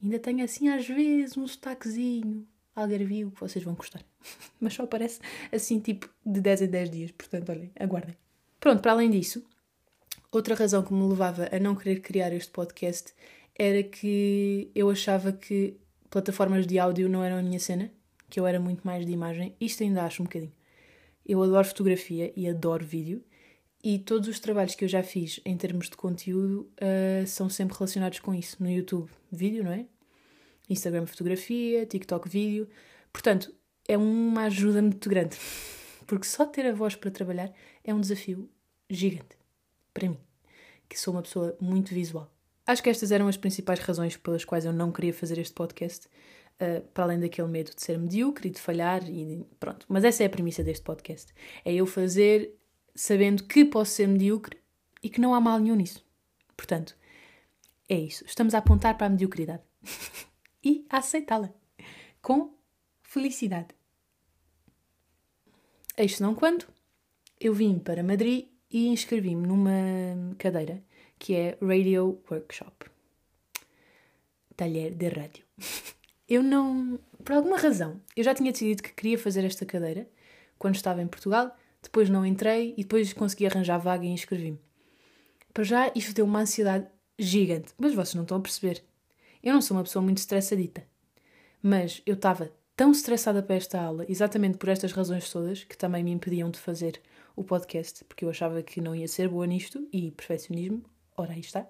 Ainda 0.01 0.17
tenho 0.17 0.43
assim 0.43 0.69
às 0.69 0.87
vezes 0.87 1.37
um 1.37 1.47
sotaquezinho 1.47 2.47
algarvio 2.75 3.31
que 3.31 3.39
vocês 3.39 3.63
vão 3.63 3.75
gostar. 3.75 4.03
Mas 4.59 4.73
só 4.73 4.83
aparece 4.83 5.19
assim 5.51 5.79
tipo 5.79 6.09
de 6.25 6.41
10 6.41 6.63
em 6.63 6.67
10 6.67 6.89
dias, 6.89 7.11
portanto, 7.11 7.49
olhem, 7.49 7.71
aguardem. 7.79 8.17
Pronto, 8.59 8.81
para 8.81 8.93
além 8.93 9.09
disso, 9.09 9.43
outra 10.31 10.55
razão 10.55 10.83
que 10.83 10.93
me 10.93 11.07
levava 11.07 11.49
a 11.51 11.59
não 11.59 11.75
querer 11.75 11.99
criar 11.99 12.31
este 12.33 12.51
podcast 12.51 13.13
era 13.57 13.83
que 13.83 14.71
eu 14.73 14.89
achava 14.89 15.31
que 15.31 15.77
plataformas 16.09 16.65
de 16.65 16.79
áudio 16.79 17.09
não 17.09 17.23
eram 17.23 17.37
a 17.37 17.43
minha 17.43 17.59
cena, 17.59 17.91
que 18.31 18.39
eu 18.39 18.47
era 18.47 18.59
muito 18.59 18.81
mais 18.83 19.05
de 19.05 19.11
imagem. 19.11 19.55
Isto 19.61 19.83
ainda 19.83 20.03
acho 20.03 20.23
um 20.23 20.25
bocadinho. 20.25 20.53
Eu 21.23 21.43
adoro 21.43 21.67
fotografia 21.67 22.33
e 22.35 22.49
adoro 22.49 22.83
vídeo, 22.83 23.23
e 23.83 23.97
todos 23.97 24.27
os 24.27 24.39
trabalhos 24.39 24.75
que 24.75 24.85
eu 24.85 24.87
já 24.87 25.01
fiz 25.01 25.39
em 25.43 25.57
termos 25.57 25.89
de 25.89 25.97
conteúdo 25.97 26.71
uh, 26.77 27.25
são 27.25 27.49
sempre 27.49 27.75
relacionados 27.75 28.19
com 28.19 28.33
isso. 28.33 28.57
No 28.59 28.69
YouTube, 28.69 29.09
vídeo, 29.31 29.63
não 29.63 29.71
é? 29.71 29.85
Instagram, 30.69 31.05
fotografia, 31.07 31.85
TikTok, 31.85 32.29
vídeo. 32.29 32.69
Portanto, 33.11 33.53
é 33.87 33.97
uma 33.97 34.43
ajuda 34.43 34.81
muito 34.81 35.09
grande. 35.09 35.35
Porque 36.05 36.25
só 36.25 36.45
ter 36.45 36.65
a 36.67 36.73
voz 36.73 36.95
para 36.95 37.09
trabalhar 37.09 37.51
é 37.83 37.93
um 37.93 37.99
desafio 37.99 38.49
gigante. 38.89 39.35
Para 39.93 40.09
mim, 40.09 40.19
que 40.87 40.99
sou 40.99 41.13
uma 41.13 41.23
pessoa 41.23 41.57
muito 41.59 41.93
visual. 41.93 42.31
Acho 42.67 42.83
que 42.83 42.89
estas 42.89 43.11
eram 43.11 43.27
as 43.27 43.37
principais 43.37 43.79
razões 43.79 44.15
pelas 44.15 44.45
quais 44.45 44.63
eu 44.63 44.71
não 44.71 44.91
queria 44.91 45.13
fazer 45.13 45.39
este 45.39 45.53
podcast. 45.53 46.07
Uh, 46.61 46.81
para 46.93 47.05
além 47.05 47.19
daquele 47.19 47.47
medo 47.47 47.73
de 47.73 47.81
ser 47.81 47.97
medíocre 47.97 48.49
e 48.49 48.51
de 48.51 48.61
falhar 48.61 49.03
e 49.09 49.43
pronto. 49.59 49.83
Mas 49.89 50.03
essa 50.03 50.21
é 50.21 50.27
a 50.27 50.29
premissa 50.29 50.63
deste 50.63 50.83
podcast. 50.83 51.33
É 51.65 51.73
eu 51.73 51.87
fazer 51.87 52.55
sabendo 52.93 53.45
que 53.45 53.65
posso 53.65 53.93
ser 53.93 54.07
medíocre 54.07 54.59
e 55.01 55.09
que 55.09 55.19
não 55.19 55.33
há 55.33 55.41
mal 55.41 55.57
nenhum 55.59 55.75
nisso. 55.75 56.05
Portanto, 56.55 56.95
é 57.89 57.95
isso. 57.95 58.23
Estamos 58.27 58.53
a 58.53 58.59
apontar 58.59 58.95
para 58.95 59.07
a 59.07 59.09
mediocridade 59.09 59.63
e 60.63 60.85
a 60.87 60.97
aceitá-la 60.97 61.51
com 62.21 62.53
felicidade. 63.01 63.69
Eis 65.97 66.19
não 66.19 66.35
quando 66.35 66.67
eu 67.39 67.53
vim 67.53 67.79
para 67.79 68.03
Madrid 68.03 68.47
e 68.69 68.87
inscrevi-me 68.87 69.47
numa 69.47 70.35
cadeira 70.37 70.83
que 71.17 71.35
é 71.35 71.57
Radio 71.61 72.21
Workshop 72.29 72.85
Talher 74.55 74.93
de 74.93 75.09
Rádio. 75.09 75.43
Eu 76.31 76.41
não. 76.41 76.97
Por 77.25 77.33
alguma 77.33 77.57
razão, 77.57 77.99
eu 78.15 78.23
já 78.23 78.33
tinha 78.33 78.53
decidido 78.53 78.81
que 78.81 78.93
queria 78.93 79.17
fazer 79.17 79.43
esta 79.43 79.65
cadeira 79.65 80.07
quando 80.57 80.75
estava 80.75 81.01
em 81.01 81.07
Portugal 81.07 81.53
depois 81.83 82.09
não 82.09 82.25
entrei 82.25 82.73
e 82.77 82.83
depois 82.83 83.11
consegui 83.11 83.45
arranjar 83.45 83.77
vaga 83.79 84.05
e 84.05 84.09
inscrevi-me. 84.09 84.57
Para 85.53 85.65
já, 85.65 85.91
isto 85.93 86.13
deu 86.13 86.23
uma 86.23 86.39
ansiedade 86.39 86.87
gigante, 87.19 87.73
mas 87.77 87.93
vocês 87.93 88.15
não 88.15 88.21
estão 88.21 88.37
a 88.37 88.41
perceber. 88.41 88.81
Eu 89.43 89.53
não 89.53 89.61
sou 89.61 89.75
uma 89.75 89.83
pessoa 89.83 90.01
muito 90.01 90.19
estressadita, 90.19 90.85
mas 91.61 92.01
eu 92.05 92.13
estava 92.13 92.49
tão 92.77 92.93
estressada 92.93 93.43
para 93.43 93.57
esta 93.57 93.81
aula, 93.81 94.05
exatamente 94.07 94.57
por 94.57 94.69
estas 94.69 94.93
razões 94.93 95.29
todas, 95.29 95.65
que 95.65 95.77
também 95.77 96.01
me 96.01 96.11
impediam 96.11 96.49
de 96.49 96.59
fazer 96.59 97.01
o 97.35 97.43
podcast, 97.43 98.05
porque 98.05 98.23
eu 98.23 98.29
achava 98.29 98.63
que 98.63 98.79
não 98.79 98.95
ia 98.95 99.07
ser 99.09 99.27
boa 99.27 99.45
nisto 99.45 99.85
e 99.91 100.11
perfeccionismo, 100.11 100.81
ora 101.17 101.33
aí 101.33 101.41
está. 101.41 101.67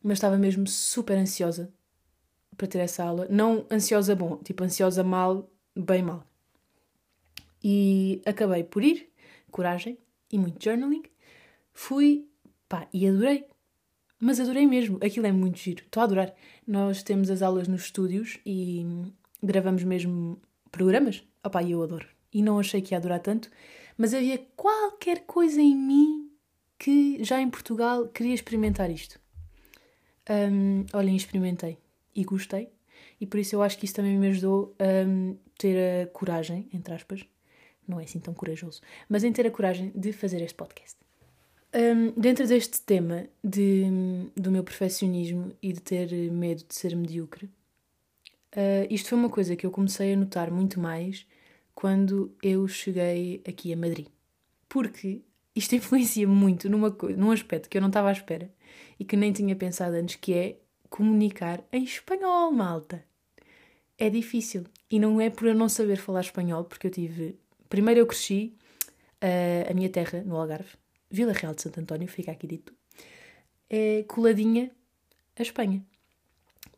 Mas 0.00 0.18
estava 0.18 0.38
mesmo 0.38 0.64
super 0.68 1.18
ansiosa 1.18 1.74
para 2.56 2.66
ter 2.66 2.78
essa 2.78 3.04
aula. 3.04 3.26
Não 3.30 3.66
ansiosa 3.70 4.14
bom, 4.14 4.36
tipo 4.38 4.64
ansiosa 4.64 5.02
mal, 5.02 5.50
bem 5.76 6.02
mal. 6.02 6.24
E 7.62 8.20
acabei 8.26 8.62
por 8.64 8.82
ir, 8.82 9.10
coragem 9.50 9.98
e 10.30 10.38
muito 10.38 10.62
journaling. 10.62 11.02
Fui, 11.72 12.26
pá, 12.68 12.86
e 12.92 13.06
adorei. 13.08 13.46
Mas 14.20 14.40
adorei 14.40 14.66
mesmo, 14.66 14.98
aquilo 15.04 15.26
é 15.26 15.32
muito 15.32 15.58
giro, 15.58 15.82
estou 15.84 16.00
a 16.00 16.04
adorar. 16.04 16.34
Nós 16.66 17.02
temos 17.02 17.30
as 17.30 17.42
aulas 17.42 17.68
nos 17.68 17.82
estúdios 17.82 18.38
e 18.46 18.86
gravamos 19.42 19.82
mesmo 19.84 20.40
programas. 20.70 21.24
Opá, 21.44 21.62
eu 21.62 21.82
adoro. 21.82 22.06
E 22.32 22.42
não 22.42 22.58
achei 22.58 22.80
que 22.80 22.94
ia 22.94 22.98
adorar 22.98 23.20
tanto, 23.20 23.50
mas 23.96 24.12
havia 24.12 24.38
qualquer 24.56 25.20
coisa 25.20 25.60
em 25.60 25.76
mim 25.76 26.30
que 26.78 27.22
já 27.22 27.40
em 27.40 27.48
Portugal 27.48 28.08
queria 28.08 28.34
experimentar 28.34 28.90
isto. 28.90 29.20
Um, 30.28 30.84
olhem, 30.92 31.16
experimentei 31.16 31.78
e 32.14 32.24
gostei, 32.24 32.68
e 33.20 33.26
por 33.26 33.38
isso 33.38 33.54
eu 33.54 33.62
acho 33.62 33.78
que 33.78 33.84
isso 33.84 33.94
também 33.94 34.16
me 34.16 34.28
ajudou 34.28 34.74
a 34.78 35.06
um, 35.06 35.36
ter 35.58 36.02
a 36.02 36.06
coragem, 36.08 36.68
entre 36.72 36.94
aspas, 36.94 37.24
não 37.86 38.00
é 38.00 38.04
assim 38.04 38.18
tão 38.18 38.34
corajoso, 38.34 38.80
mas 39.08 39.24
em 39.24 39.32
ter 39.32 39.46
a 39.46 39.50
coragem 39.50 39.92
de 39.94 40.12
fazer 40.12 40.40
este 40.42 40.54
podcast. 40.54 40.96
Um, 41.74 42.12
dentro 42.20 42.46
deste 42.46 42.80
tema 42.82 43.26
de, 43.42 43.84
do 44.36 44.50
meu 44.50 44.62
perfeccionismo 44.62 45.52
e 45.60 45.72
de 45.72 45.80
ter 45.80 46.30
medo 46.30 46.64
de 46.68 46.74
ser 46.74 46.94
medíocre, 46.94 47.46
uh, 47.46 48.86
isto 48.88 49.08
foi 49.08 49.18
uma 49.18 49.28
coisa 49.28 49.56
que 49.56 49.66
eu 49.66 49.70
comecei 49.70 50.12
a 50.12 50.16
notar 50.16 50.50
muito 50.50 50.78
mais 50.78 51.26
quando 51.74 52.32
eu 52.42 52.66
cheguei 52.68 53.42
aqui 53.46 53.72
a 53.72 53.76
Madrid. 53.76 54.06
Porque 54.68 55.22
isto 55.54 55.74
influencia 55.76 56.28
muito 56.28 56.70
numa, 56.70 56.90
num 57.16 57.32
aspecto 57.32 57.68
que 57.68 57.76
eu 57.76 57.82
não 57.82 57.88
estava 57.88 58.08
à 58.08 58.12
espera 58.12 58.48
e 58.98 59.04
que 59.04 59.16
nem 59.16 59.32
tinha 59.32 59.56
pensado 59.56 59.96
antes, 59.96 60.14
que 60.14 60.32
é 60.32 60.56
comunicar 60.94 61.64
em 61.72 61.82
espanhol, 61.82 62.52
malta. 62.52 63.04
É 63.98 64.08
difícil. 64.08 64.62
E 64.88 65.00
não 65.00 65.20
é 65.20 65.28
por 65.28 65.48
eu 65.48 65.54
não 65.54 65.68
saber 65.68 65.96
falar 65.96 66.20
espanhol, 66.20 66.62
porque 66.62 66.86
eu 66.86 66.90
tive. 66.92 67.36
Primeiro 67.68 67.98
eu 67.98 68.06
cresci 68.06 68.56
uh, 69.20 69.68
a 69.68 69.74
minha 69.74 69.88
terra 69.88 70.22
no 70.22 70.36
Algarve, 70.36 70.70
Vila 71.10 71.32
Real 71.32 71.52
de 71.52 71.62
Santo 71.62 71.80
António, 71.80 72.06
fica 72.06 72.30
aqui 72.30 72.46
dito, 72.46 72.72
é 73.68 74.04
coladinha 74.04 74.70
a 75.36 75.42
Espanha. 75.42 75.84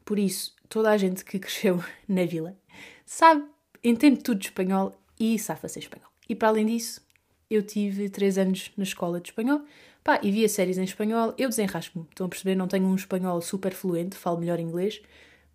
Por 0.03 0.19
isso, 0.19 0.57
toda 0.67 0.91
a 0.91 0.97
gente 0.97 1.23
que 1.23 1.39
cresceu 1.39 1.85
na 2.09 2.25
vila 2.25 2.57
sabe 3.05 3.45
entende 3.85 4.23
tudo 4.23 4.41
de 4.41 4.47
espanhol 4.47 4.99
e 5.21 5.39
safa-se 5.39 5.79
espanhol. 5.79 6.09
E 6.27 6.35
para 6.35 6.49
além 6.49 6.65
disso, 6.65 7.03
eu 7.51 7.63
tive 7.63 8.09
três 8.09 8.39
anos 8.39 8.73
na 8.79 8.85
escola 8.85 9.21
de 9.21 9.29
espanhol, 9.29 9.61
pá, 10.07 10.21
e 10.23 10.31
via 10.31 10.49
séries 10.49 10.79
em 10.79 10.85
espanhol, 10.85 11.35
eu 11.37 11.49
desenrasco-me. 11.49 12.07
Estão 12.09 12.27
a 12.27 12.29
perceber? 12.29 12.55
Não 12.55 12.69
tenho 12.69 12.87
um 12.87 12.95
espanhol 12.95 13.43
super 13.43 13.75
fluente, 13.75 14.17
falo 14.17 14.39
melhor 14.39 14.61
inglês, 14.61 15.03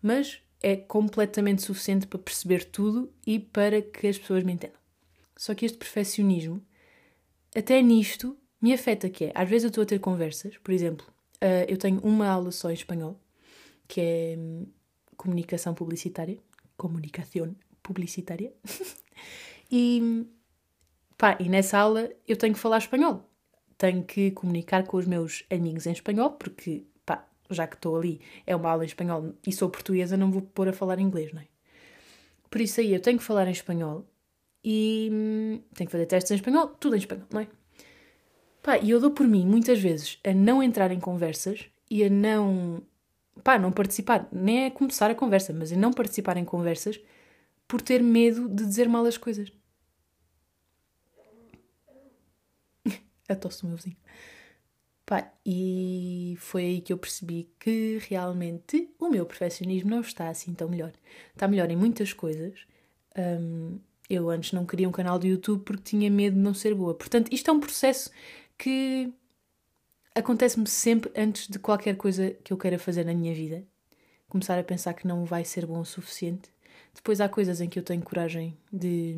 mas 0.02 0.42
é 0.62 0.76
completamente 0.76 1.62
suficiente 1.62 2.06
para 2.06 2.18
perceber 2.18 2.66
tudo 2.66 3.10
e 3.26 3.38
para 3.38 3.80
que 3.80 4.06
as 4.06 4.18
pessoas 4.18 4.44
me 4.44 4.52
entendam. 4.52 4.76
Só 5.38 5.54
que 5.54 5.64
este 5.64 5.78
perfeccionismo, 5.78 6.62
até 7.56 7.80
nisto, 7.80 8.36
me 8.60 8.74
afeta 8.74 9.08
que 9.08 9.24
é, 9.24 9.32
às 9.34 9.48
vezes 9.48 9.64
eu 9.64 9.68
estou 9.68 9.84
a 9.84 9.86
ter 9.86 9.98
conversas, 9.98 10.58
por 10.58 10.70
exemplo, 10.70 11.06
uh, 11.36 11.64
eu 11.66 11.78
tenho 11.78 11.98
uma 12.00 12.28
aula 12.28 12.52
só 12.52 12.70
em 12.70 12.74
espanhol, 12.74 13.18
que 13.88 14.02
é 14.02 14.34
hum, 14.38 14.66
comunicação 15.16 15.72
publicitária, 15.72 16.38
comunicação 16.76 17.56
publicitária. 17.82 18.52
e, 19.72 20.26
pá, 21.16 21.38
e 21.40 21.48
nessa 21.48 21.78
aula 21.78 22.10
eu 22.28 22.36
tenho 22.36 22.52
que 22.52 22.60
falar 22.60 22.76
espanhol. 22.76 23.31
Tenho 23.82 24.04
que 24.04 24.30
comunicar 24.30 24.86
com 24.86 24.96
os 24.96 25.06
meus 25.06 25.42
amigos 25.50 25.88
em 25.88 25.90
espanhol, 25.90 26.30
porque, 26.30 26.84
pá, 27.04 27.26
já 27.50 27.66
que 27.66 27.74
estou 27.74 27.96
ali, 27.96 28.20
é 28.46 28.54
uma 28.54 28.70
aula 28.70 28.84
em 28.84 28.86
espanhol 28.86 29.34
e 29.44 29.50
sou 29.50 29.68
portuguesa, 29.68 30.16
não 30.16 30.30
vou 30.30 30.40
pôr 30.40 30.68
a 30.68 30.72
falar 30.72 31.00
inglês, 31.00 31.32
não 31.32 31.42
é? 31.42 31.46
Por 32.48 32.60
isso 32.60 32.78
aí 32.78 32.94
eu 32.94 33.00
tenho 33.00 33.18
que 33.18 33.24
falar 33.24 33.48
em 33.48 33.50
espanhol 33.50 34.06
e 34.62 35.10
hum, 35.12 35.60
tenho 35.74 35.88
que 35.88 35.90
fazer 35.90 36.06
testes 36.06 36.30
em 36.30 36.36
espanhol, 36.36 36.68
tudo 36.68 36.94
em 36.94 37.00
espanhol, 37.00 37.26
não 37.32 37.40
é? 37.40 37.48
Pá, 38.62 38.78
e 38.78 38.88
eu 38.88 39.00
dou 39.00 39.10
por 39.10 39.26
mim, 39.26 39.44
muitas 39.44 39.80
vezes, 39.80 40.20
a 40.22 40.32
não 40.32 40.62
entrar 40.62 40.92
em 40.92 41.00
conversas 41.00 41.64
e 41.90 42.04
a 42.04 42.08
não. 42.08 42.82
pá, 43.42 43.58
não 43.58 43.72
participar. 43.72 44.28
Nem 44.30 44.66
é 44.66 44.70
começar 44.70 45.10
a 45.10 45.14
conversa, 45.16 45.52
mas 45.52 45.72
a 45.72 45.76
não 45.76 45.92
participar 45.92 46.36
em 46.36 46.44
conversas 46.44 47.00
por 47.66 47.82
ter 47.82 48.00
medo 48.00 48.48
de 48.48 48.64
dizer 48.64 48.88
mal 48.88 49.04
as 49.06 49.18
coisas. 49.18 49.50
A 53.32 53.36
tosse 53.36 53.62
do 53.62 53.68
meu 53.68 53.76
vizinho. 53.76 53.96
Pá, 55.04 55.32
e 55.44 56.36
foi 56.38 56.62
aí 56.64 56.80
que 56.80 56.92
eu 56.92 56.98
percebi 56.98 57.50
que 57.58 57.98
realmente 58.08 58.88
o 58.98 59.08
meu 59.08 59.26
perfeccionismo 59.26 59.90
não 59.90 60.00
está 60.00 60.28
assim 60.28 60.54
tão 60.54 60.68
melhor. 60.68 60.92
Está 61.34 61.48
melhor 61.48 61.70
em 61.70 61.76
muitas 61.76 62.12
coisas. 62.12 62.60
Um, 63.16 63.78
eu 64.08 64.30
antes 64.30 64.52
não 64.52 64.64
queria 64.64 64.88
um 64.88 64.92
canal 64.92 65.18
de 65.18 65.28
YouTube 65.28 65.64
porque 65.64 65.82
tinha 65.82 66.10
medo 66.10 66.36
de 66.36 66.42
não 66.42 66.54
ser 66.54 66.74
boa. 66.74 66.94
Portanto, 66.94 67.32
isto 67.32 67.50
é 67.50 67.52
um 67.52 67.60
processo 67.60 68.10
que 68.56 69.12
acontece-me 70.14 70.66
sempre 70.68 71.10
antes 71.16 71.48
de 71.48 71.58
qualquer 71.58 71.96
coisa 71.96 72.30
que 72.44 72.52
eu 72.52 72.56
queira 72.56 72.78
fazer 72.78 73.04
na 73.04 73.14
minha 73.14 73.34
vida. 73.34 73.64
Começar 74.28 74.58
a 74.58 74.64
pensar 74.64 74.94
que 74.94 75.06
não 75.06 75.24
vai 75.24 75.44
ser 75.44 75.66
bom 75.66 75.80
o 75.80 75.84
suficiente 75.84 76.52
depois 76.94 77.20
há 77.20 77.28
coisas 77.28 77.60
em 77.60 77.68
que 77.68 77.78
eu 77.78 77.82
tenho 77.82 78.02
coragem 78.02 78.56
de. 78.72 79.16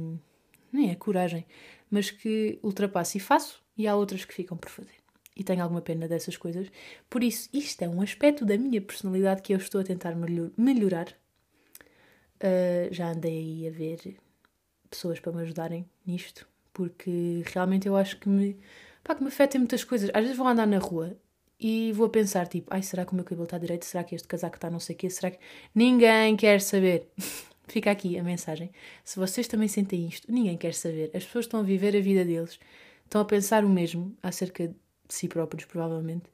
Nem 0.72 0.90
é 0.90 0.94
coragem, 0.94 1.46
mas 1.90 2.10
que 2.10 2.58
ultrapasso 2.62 3.16
e 3.16 3.20
faço, 3.20 3.62
e 3.76 3.86
há 3.86 3.94
outras 3.94 4.24
que 4.24 4.34
ficam 4.34 4.56
por 4.56 4.70
fazer. 4.70 4.96
E 5.36 5.42
tenho 5.42 5.62
alguma 5.62 5.80
pena 5.80 6.06
dessas 6.06 6.36
coisas. 6.36 6.70
Por 7.10 7.24
isso, 7.24 7.48
isto 7.52 7.82
é 7.82 7.88
um 7.88 8.00
aspecto 8.00 8.44
da 8.44 8.56
minha 8.56 8.80
personalidade 8.80 9.42
que 9.42 9.52
eu 9.52 9.58
estou 9.58 9.80
a 9.80 9.84
tentar 9.84 10.14
melhorar. 10.56 11.08
Uh, 12.36 12.92
já 12.92 13.10
andei 13.10 13.38
aí 13.38 13.68
a 13.68 13.70
ver 13.70 14.16
pessoas 14.88 15.18
para 15.18 15.32
me 15.32 15.42
ajudarem 15.42 15.88
nisto, 16.06 16.46
porque 16.72 17.42
realmente 17.46 17.88
eu 17.88 17.96
acho 17.96 18.18
que 18.18 18.28
me, 18.28 18.56
pá, 19.02 19.14
que 19.14 19.22
me 19.22 19.28
afeta 19.28 19.56
em 19.56 19.60
muitas 19.60 19.82
coisas. 19.82 20.10
Às 20.14 20.22
vezes 20.22 20.36
vou 20.36 20.46
andar 20.46 20.66
na 20.66 20.78
rua 20.78 21.16
e 21.58 21.92
vou 21.92 22.06
a 22.06 22.10
pensar, 22.10 22.46
tipo, 22.46 22.72
ai, 22.72 22.82
será 22.82 23.04
que 23.04 23.12
o 23.12 23.14
meu 23.14 23.24
cabelo 23.24 23.44
está 23.44 23.58
direito? 23.58 23.84
Será 23.84 24.04
que 24.04 24.14
este 24.14 24.28
casaco 24.28 24.56
está 24.56 24.70
não 24.70 24.80
sei 24.80 24.94
o 24.94 24.98
quê? 24.98 25.10
Será 25.10 25.30
que... 25.30 25.38
Ninguém 25.74 26.36
quer 26.36 26.60
saber. 26.60 27.08
Fica 27.66 27.90
aqui 27.90 28.18
a 28.18 28.22
mensagem. 28.22 28.70
Se 29.02 29.18
vocês 29.18 29.48
também 29.48 29.68
sentem 29.68 30.06
isto, 30.06 30.30
ninguém 30.30 30.56
quer 30.56 30.74
saber. 30.74 31.10
As 31.14 31.24
pessoas 31.24 31.46
estão 31.46 31.60
a 31.60 31.62
viver 31.62 31.96
a 31.96 32.00
vida 32.00 32.24
deles, 32.24 32.60
estão 33.04 33.20
a 33.20 33.24
pensar 33.24 33.64
o 33.64 33.68
mesmo 33.68 34.16
acerca 34.22 34.68
de 34.68 34.74
si 35.08 35.28
próprios, 35.28 35.64
provavelmente, 35.64 36.24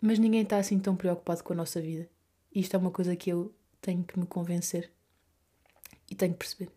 mas 0.00 0.18
ninguém 0.18 0.42
está 0.42 0.58
assim 0.58 0.78
tão 0.78 0.94
preocupado 0.96 1.42
com 1.42 1.52
a 1.52 1.56
nossa 1.56 1.80
vida. 1.80 2.08
Isto 2.54 2.74
é 2.74 2.78
uma 2.78 2.90
coisa 2.90 3.16
que 3.16 3.30
eu 3.30 3.54
tenho 3.80 4.04
que 4.04 4.18
me 4.18 4.26
convencer 4.26 4.90
e 6.10 6.14
tenho 6.14 6.32
que 6.32 6.38
perceber. 6.38 6.70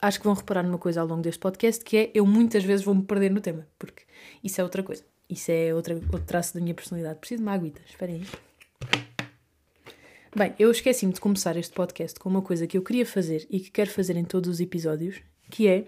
Acho 0.00 0.18
que 0.18 0.24
vão 0.24 0.34
reparar 0.34 0.62
numa 0.62 0.78
coisa 0.78 1.00
ao 1.00 1.06
longo 1.06 1.22
deste 1.22 1.40
podcast 1.40 1.84
que 1.84 1.96
é 1.96 2.10
eu 2.14 2.24
muitas 2.24 2.64
vezes 2.64 2.84
vou-me 2.84 3.02
perder 3.02 3.30
no 3.30 3.40
tema, 3.40 3.66
porque 3.78 4.04
isso 4.42 4.60
é 4.60 4.64
outra 4.64 4.82
coisa. 4.82 5.04
Isso 5.28 5.50
é 5.50 5.72
outra, 5.74 5.94
outro 5.94 6.24
traço 6.24 6.54
da 6.54 6.60
minha 6.60 6.74
personalidade. 6.74 7.20
Preciso 7.20 7.38
de 7.38 7.46
uma 7.46 7.52
aguita. 7.52 7.80
Esperem 7.86 8.16
aí. 8.16 8.26
Bem, 10.34 10.54
eu 10.58 10.70
esqueci-me 10.70 11.12
de 11.12 11.20
começar 11.20 11.56
este 11.56 11.72
podcast 11.72 12.18
com 12.18 12.28
uma 12.28 12.42
coisa 12.42 12.66
que 12.66 12.78
eu 12.78 12.82
queria 12.82 13.04
fazer 13.04 13.46
e 13.50 13.60
que 13.60 13.70
quero 13.70 13.90
fazer 13.90 14.16
em 14.16 14.24
todos 14.24 14.48
os 14.48 14.60
episódios, 14.60 15.20
que 15.50 15.68
é 15.68 15.86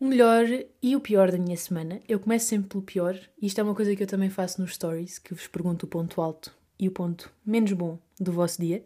o 0.00 0.06
melhor 0.06 0.46
e 0.82 0.96
o 0.96 1.00
pior 1.00 1.30
da 1.30 1.36
minha 1.36 1.56
semana. 1.58 2.00
Eu 2.08 2.18
começo 2.18 2.46
sempre 2.46 2.70
pelo 2.70 2.82
pior, 2.82 3.20
e 3.40 3.46
isto 3.46 3.60
é 3.60 3.62
uma 3.62 3.74
coisa 3.74 3.94
que 3.94 4.02
eu 4.02 4.06
também 4.06 4.30
faço 4.30 4.60
nos 4.60 4.74
stories, 4.74 5.18
que 5.18 5.34
vos 5.34 5.46
pergunto 5.46 5.84
o 5.84 5.88
ponto 5.88 6.22
alto 6.22 6.56
e 6.78 6.88
o 6.88 6.90
ponto 6.90 7.30
menos 7.44 7.70
bom 7.74 7.98
do 8.18 8.32
vosso 8.32 8.60
dia. 8.60 8.82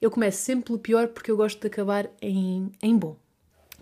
Eu 0.00 0.10
começo 0.10 0.42
sempre 0.42 0.66
pelo 0.66 0.80
pior 0.80 1.08
porque 1.08 1.30
eu 1.30 1.36
gosto 1.36 1.60
de 1.60 1.66
acabar 1.68 2.10
em, 2.20 2.72
em 2.82 2.98
bom. 2.98 3.16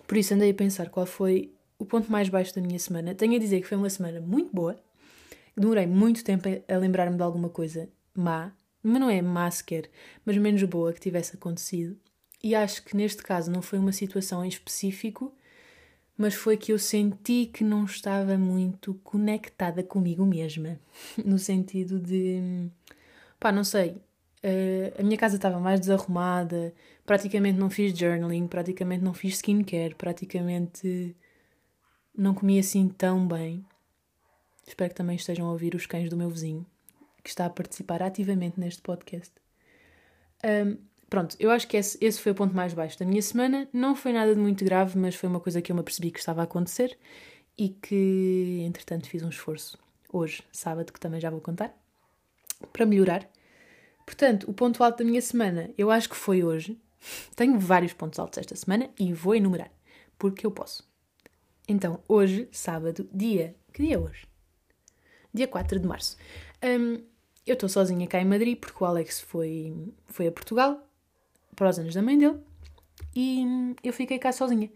Por 0.05 0.17
isso 0.17 0.35
andei 0.35 0.51
a 0.51 0.53
pensar 0.53 0.89
qual 0.89 1.07
foi 1.07 1.51
o 1.79 1.85
ponto 1.85 2.11
mais 2.11 2.29
baixo 2.29 2.53
da 2.53 2.61
minha 2.61 2.77
semana. 2.77 3.15
Tenho 3.15 3.35
a 3.35 3.39
dizer 3.39 3.59
que 3.59 3.67
foi 3.67 3.77
uma 3.77 3.89
semana 3.89 4.21
muito 4.21 4.53
boa. 4.53 4.79
Demorei 5.55 5.87
muito 5.87 6.23
tempo 6.23 6.47
a 6.67 6.77
lembrar-me 6.77 7.17
de 7.17 7.23
alguma 7.23 7.49
coisa 7.49 7.89
má, 8.15 8.51
mas 8.83 9.01
não 9.01 9.09
é 9.09 9.19
má 9.21 9.49
sequer, 9.49 9.89
mas 10.23 10.37
menos 10.37 10.61
boa 10.63 10.93
que 10.93 10.99
tivesse 10.99 11.35
acontecido. 11.35 11.97
E 12.43 12.53
acho 12.53 12.83
que 12.83 12.95
neste 12.95 13.23
caso 13.23 13.49
não 13.51 13.63
foi 13.63 13.79
uma 13.79 13.91
situação 13.91 14.45
em 14.45 14.47
específico, 14.47 15.33
mas 16.17 16.33
foi 16.33 16.57
que 16.57 16.71
eu 16.73 16.79
senti 16.79 17.45
que 17.45 17.63
não 17.63 17.85
estava 17.85 18.37
muito 18.37 18.95
conectada 19.03 19.83
comigo 19.83 20.25
mesma. 20.25 20.79
No 21.23 21.37
sentido 21.37 21.99
de. 21.99 22.69
pá, 23.39 23.51
não 23.51 23.63
sei. 23.63 24.01
Uh, 24.43 24.99
a 24.99 25.03
minha 25.03 25.17
casa 25.17 25.35
estava 25.35 25.59
mais 25.59 25.79
desarrumada, 25.79 26.73
praticamente 27.05 27.57
não 27.59 27.69
fiz 27.69 27.97
journaling, 27.97 28.47
praticamente 28.47 29.03
não 29.03 29.13
fiz 29.13 29.35
skincare, 29.35 29.95
praticamente 29.95 31.15
não 32.15 32.33
comi 32.33 32.59
assim 32.59 32.87
tão 32.87 33.27
bem. 33.27 33.65
Espero 34.67 34.89
que 34.89 34.95
também 34.95 35.15
estejam 35.15 35.47
a 35.47 35.51
ouvir 35.51 35.75
os 35.75 35.85
cães 35.85 36.09
do 36.09 36.17
meu 36.17 36.29
vizinho 36.29 36.65
que 37.27 37.31
está 37.31 37.45
a 37.45 37.49
participar 37.49 38.01
ativamente 38.01 38.57
neste 38.57 38.81
podcast. 38.81 39.33
Um, 40.45 40.77
pronto, 41.09 41.35
eu 41.39 41.51
acho 41.51 41.67
que 41.67 41.77
esse, 41.77 41.97
esse 42.01 42.21
foi 42.21 42.31
o 42.31 42.35
ponto 42.35 42.55
mais 42.55 42.73
baixo 42.73 42.97
da 42.99 43.05
minha 43.05 43.21
semana. 43.21 43.67
Não 43.73 43.95
foi 43.95 44.13
nada 44.13 44.33
de 44.33 44.39
muito 44.39 44.63
grave, 44.63 44.97
mas 44.97 45.15
foi 45.15 45.29
uma 45.29 45.39
coisa 45.39 45.61
que 45.61 45.71
eu 45.71 45.75
me 45.75 45.81
apercebi 45.81 46.11
que 46.11 46.19
estava 46.19 46.41
a 46.41 46.43
acontecer 46.43 46.97
e 47.57 47.69
que, 47.69 48.63
entretanto, 48.65 49.09
fiz 49.09 49.23
um 49.23 49.29
esforço 49.29 49.77
hoje, 50.11 50.43
sábado, 50.51 50.93
que 50.93 50.99
também 50.99 51.19
já 51.19 51.29
vou 51.29 51.41
contar, 51.41 51.73
para 52.71 52.85
melhorar. 52.85 53.27
Portanto, 54.05 54.49
o 54.49 54.53
ponto 54.53 54.83
alto 54.83 54.99
da 54.99 55.05
minha 55.05 55.21
semana, 55.21 55.69
eu 55.77 55.91
acho 55.91 56.09
que 56.09 56.15
foi 56.15 56.43
hoje. 56.43 56.79
Tenho 57.35 57.59
vários 57.59 57.93
pontos 57.93 58.19
altos 58.19 58.37
esta 58.37 58.55
semana 58.55 58.89
e 58.99 59.13
vou 59.13 59.35
enumerar, 59.35 59.71
porque 60.17 60.45
eu 60.45 60.51
posso. 60.51 60.87
Então, 61.67 61.99
hoje, 62.07 62.47
sábado, 62.51 63.09
dia. 63.13 63.55
Que 63.73 63.83
dia 63.83 63.95
é 63.95 63.99
hoje? 63.99 64.25
Dia 65.33 65.47
4 65.47 65.79
de 65.79 65.87
março. 65.87 66.17
Um, 66.63 67.03
eu 67.45 67.53
estou 67.53 67.69
sozinha 67.69 68.07
cá 68.07 68.19
em 68.19 68.25
Madrid 68.25 68.57
porque 68.57 68.81
o 68.83 68.87
Alex 68.87 69.19
foi, 69.19 69.93
foi 70.05 70.27
a 70.27 70.31
Portugal 70.31 70.86
para 71.57 71.69
os 71.69 71.77
anos 71.77 71.93
da 71.93 72.01
mãe 72.01 72.17
dele 72.17 72.39
e 73.15 73.75
eu 73.83 73.91
fiquei 73.91 74.19
cá 74.19 74.31
sozinha. 74.31 74.71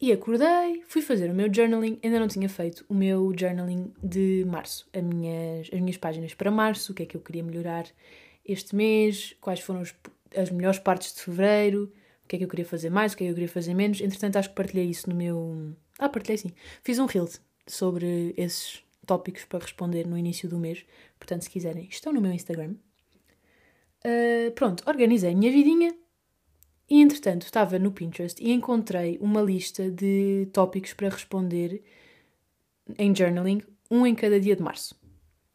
E 0.00 0.10
acordei, 0.10 0.82
fui 0.88 1.02
fazer 1.02 1.30
o 1.30 1.34
meu 1.34 1.52
journaling, 1.52 1.98
ainda 2.02 2.18
não 2.18 2.26
tinha 2.26 2.48
feito 2.48 2.86
o 2.88 2.94
meu 2.94 3.32
journaling 3.38 3.92
de 4.02 4.46
março, 4.46 4.88
as 4.94 5.02
minhas, 5.02 5.68
as 5.70 5.78
minhas 5.78 5.98
páginas 5.98 6.32
para 6.32 6.50
março, 6.50 6.92
o 6.92 6.94
que 6.94 7.02
é 7.02 7.06
que 7.06 7.16
eu 7.18 7.20
queria 7.20 7.42
melhorar 7.42 7.84
este 8.42 8.74
mês, 8.74 9.36
quais 9.42 9.60
foram 9.60 9.82
os, 9.82 9.94
as 10.34 10.50
melhores 10.50 10.78
partes 10.78 11.12
de 11.14 11.20
fevereiro, 11.20 11.92
o 12.24 12.28
que 12.28 12.36
é 12.36 12.38
que 12.38 12.44
eu 12.44 12.48
queria 12.48 12.64
fazer 12.64 12.88
mais, 12.88 13.12
o 13.12 13.16
que 13.16 13.24
é 13.24 13.26
que 13.26 13.30
eu 13.32 13.34
queria 13.34 13.48
fazer 13.48 13.74
menos. 13.74 14.00
Entretanto, 14.00 14.36
acho 14.36 14.48
que 14.48 14.54
partilhei 14.54 14.86
isso 14.86 15.10
no 15.10 15.14
meu. 15.14 15.76
Ah, 15.98 16.08
partilhei 16.08 16.38
sim. 16.38 16.50
Fiz 16.82 16.98
um 16.98 17.04
reel 17.04 17.28
sobre 17.66 18.32
esses 18.38 18.82
tópicos 19.06 19.44
para 19.44 19.58
responder 19.58 20.06
no 20.06 20.16
início 20.16 20.48
do 20.48 20.58
mês. 20.58 20.86
Portanto, 21.18 21.42
se 21.42 21.50
quiserem, 21.50 21.86
estão 21.90 22.10
no 22.10 22.22
meu 22.22 22.32
Instagram. 22.32 22.74
Uh, 24.04 24.50
pronto, 24.52 24.82
organizei 24.86 25.32
a 25.32 25.36
minha 25.36 25.52
vidinha, 25.52 25.94
e 26.90 27.00
entretanto 27.00 27.42
estava 27.42 27.78
no 27.78 27.92
Pinterest 27.92 28.42
e 28.42 28.50
encontrei 28.50 29.16
uma 29.20 29.40
lista 29.40 29.88
de 29.88 30.48
tópicos 30.52 30.92
para 30.92 31.08
responder 31.08 31.82
em 32.98 33.14
journaling, 33.14 33.62
um 33.88 34.04
em 34.04 34.14
cada 34.14 34.40
dia 34.40 34.56
de 34.56 34.62
março. 34.62 34.98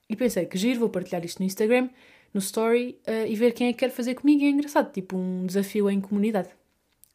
E 0.10 0.16
pensei 0.16 0.46
que 0.46 0.58
giro, 0.58 0.80
vou 0.80 0.90
partilhar 0.90 1.26
isto 1.26 1.40
no 1.40 1.46
Instagram, 1.46 1.90
no 2.34 2.40
Story 2.40 3.00
uh, 3.08 3.28
e 3.28 3.36
ver 3.36 3.52
quem 3.52 3.68
é 3.68 3.74
que 3.74 3.80
quer 3.80 3.92
fazer 3.92 4.16
comigo. 4.16 4.42
E 4.42 4.46
é 4.46 4.50
engraçado, 4.50 4.94
tipo 4.94 5.18
um 5.18 5.46
desafio 5.46 5.90
em 5.90 6.00
comunidade. 6.00 6.50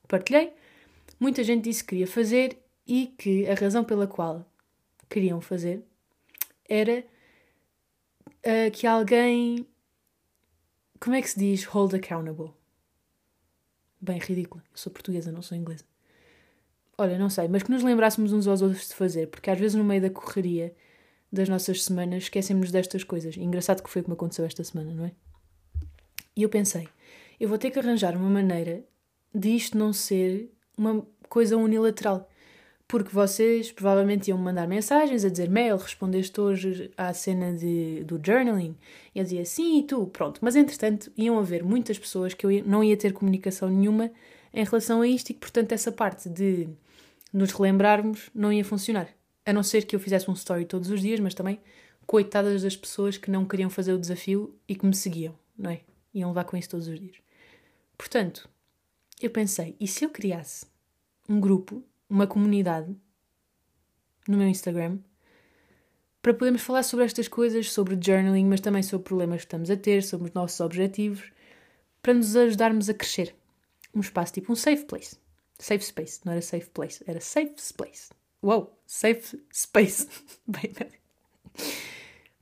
Partilhei, 0.06 0.52
muita 1.18 1.42
gente 1.42 1.64
disse 1.64 1.82
que 1.82 1.90
queria 1.90 2.06
fazer 2.06 2.58
e 2.86 3.14
que 3.16 3.48
a 3.48 3.54
razão 3.54 3.84
pela 3.84 4.06
qual 4.06 4.44
queriam 5.08 5.40
fazer 5.40 5.82
era 6.68 7.04
uh, 8.44 8.70
que 8.70 8.86
alguém. 8.86 9.66
Como 11.00 11.16
é 11.16 11.22
que 11.22 11.30
se 11.30 11.38
diz 11.38 11.64
hold 11.64 11.94
accountable? 11.94 12.52
bem 14.00 14.18
ridícula. 14.18 14.62
Eu 14.70 14.78
sou 14.78 14.92
portuguesa, 14.92 15.30
não 15.30 15.42
sou 15.42 15.56
inglesa. 15.56 15.84
Olha, 16.96 17.18
não 17.18 17.30
sei, 17.30 17.48
mas 17.48 17.62
que 17.62 17.70
nos 17.70 17.82
lembrássemos 17.82 18.32
uns 18.32 18.46
aos 18.46 18.62
outros 18.62 18.88
de 18.88 18.94
fazer, 18.94 19.28
porque 19.28 19.50
às 19.50 19.58
vezes 19.58 19.74
no 19.74 19.84
meio 19.84 20.02
da 20.02 20.10
correria 20.10 20.74
das 21.32 21.48
nossas 21.48 21.84
semanas 21.84 22.24
esquecemos 22.24 22.70
destas 22.70 23.04
coisas. 23.04 23.36
engraçado 23.36 23.82
que 23.82 23.90
foi 23.90 24.02
como 24.02 24.14
aconteceu 24.14 24.44
esta 24.44 24.64
semana, 24.64 24.92
não 24.92 25.04
é? 25.04 25.12
E 26.36 26.42
eu 26.42 26.48
pensei, 26.48 26.88
eu 27.38 27.48
vou 27.48 27.58
ter 27.58 27.70
que 27.70 27.78
arranjar 27.78 28.16
uma 28.16 28.28
maneira 28.28 28.84
de 29.34 29.50
isto 29.50 29.76
não 29.76 29.92
ser 29.92 30.52
uma 30.76 31.06
coisa 31.28 31.56
unilateral 31.56 32.28
porque 32.90 33.14
vocês 33.14 33.70
provavelmente 33.70 34.30
iam 34.30 34.36
mandar 34.36 34.66
mensagens 34.66 35.24
a 35.24 35.28
dizer 35.28 35.48
Mel, 35.48 35.76
respondeste 35.76 36.40
hoje 36.40 36.90
à 36.96 37.14
cena 37.14 37.54
de, 37.54 38.02
do 38.02 38.20
journaling? 38.20 38.76
E 39.14 39.20
eu 39.20 39.22
dizia 39.22 39.44
sim, 39.44 39.78
e 39.78 39.84
tu? 39.84 40.08
Pronto. 40.08 40.40
Mas 40.42 40.56
entretanto 40.56 41.12
iam 41.16 41.38
haver 41.38 41.62
muitas 41.62 42.00
pessoas 42.00 42.34
que 42.34 42.44
eu 42.44 42.64
não 42.66 42.82
ia 42.82 42.96
ter 42.96 43.12
comunicação 43.12 43.68
nenhuma 43.70 44.10
em 44.52 44.64
relação 44.64 45.02
a 45.02 45.06
isto 45.06 45.30
e 45.30 45.34
que, 45.34 45.38
portanto, 45.38 45.70
essa 45.70 45.92
parte 45.92 46.28
de 46.28 46.68
nos 47.32 47.52
relembrarmos 47.52 48.28
não 48.34 48.52
ia 48.52 48.64
funcionar. 48.64 49.08
A 49.46 49.52
não 49.52 49.62
ser 49.62 49.86
que 49.86 49.94
eu 49.94 50.00
fizesse 50.00 50.28
um 50.28 50.34
story 50.34 50.64
todos 50.64 50.90
os 50.90 51.00
dias, 51.00 51.20
mas 51.20 51.32
também 51.32 51.60
coitadas 52.08 52.64
das 52.64 52.76
pessoas 52.76 53.16
que 53.16 53.30
não 53.30 53.44
queriam 53.44 53.70
fazer 53.70 53.92
o 53.92 54.00
desafio 54.00 54.58
e 54.68 54.74
que 54.74 54.84
me 54.84 54.96
seguiam, 54.96 55.38
não 55.56 55.70
é? 55.70 55.82
Iam 56.12 56.30
levar 56.30 56.42
com 56.42 56.56
isso 56.56 56.70
todos 56.70 56.88
os 56.88 56.98
dias. 56.98 57.18
Portanto, 57.96 58.50
eu 59.22 59.30
pensei, 59.30 59.76
e 59.78 59.86
se 59.86 60.04
eu 60.04 60.10
criasse 60.10 60.66
um 61.28 61.38
grupo 61.38 61.84
uma 62.10 62.26
comunidade 62.26 62.94
no 64.26 64.36
meu 64.36 64.48
Instagram 64.48 64.98
para 66.20 66.34
podermos 66.34 66.62
falar 66.62 66.82
sobre 66.82 67.04
estas 67.04 67.28
coisas, 67.28 67.72
sobre 67.72 67.98
journaling, 67.98 68.44
mas 68.44 68.60
também 68.60 68.82
sobre 68.82 69.06
problemas 69.06 69.40
que 69.40 69.46
estamos 69.46 69.70
a 69.70 69.76
ter, 69.76 70.02
sobre 70.02 70.28
os 70.28 70.34
nossos 70.34 70.60
objetivos, 70.60 71.32
para 72.02 72.12
nos 72.12 72.36
ajudarmos 72.36 72.90
a 72.90 72.94
crescer. 72.94 73.34
Um 73.94 74.00
espaço 74.00 74.34
tipo 74.34 74.52
um 74.52 74.56
safe 74.56 74.84
place. 74.84 75.16
Safe 75.58 75.84
space, 75.84 76.20
não 76.24 76.32
era 76.32 76.42
safe 76.42 76.68
place, 76.70 77.02
era 77.06 77.20
safe 77.20 77.54
space. 77.58 78.10
Uou, 78.42 78.78
safe 78.86 79.42
space. 79.52 80.08
Bem, 80.46 80.72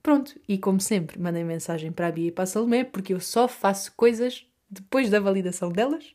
Pronto, 0.02 0.40
e 0.48 0.58
como 0.58 0.80
sempre, 0.80 1.18
mandem 1.18 1.44
mensagem 1.44 1.92
para 1.92 2.08
a 2.08 2.12
Bia 2.12 2.28
e 2.28 2.32
para 2.32 2.44
a 2.44 2.46
Salomé, 2.46 2.84
porque 2.84 3.12
eu 3.12 3.20
só 3.20 3.46
faço 3.46 3.92
coisas 3.92 4.46
depois 4.70 5.10
da 5.10 5.20
validação 5.20 5.70
delas 5.70 6.14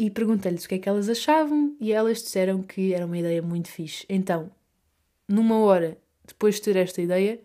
e 0.00 0.08
perguntei-lhes 0.08 0.64
o 0.64 0.68
que 0.70 0.76
é 0.76 0.78
que 0.78 0.88
elas 0.88 1.10
achavam 1.10 1.76
e 1.78 1.92
elas 1.92 2.22
disseram 2.22 2.62
que 2.62 2.94
era 2.94 3.04
uma 3.04 3.18
ideia 3.18 3.42
muito 3.42 3.68
fixe. 3.68 4.06
Então, 4.08 4.50
numa 5.28 5.58
hora 5.58 5.98
depois 6.26 6.54
de 6.54 6.62
ter 6.62 6.76
esta 6.76 7.02
ideia, 7.02 7.38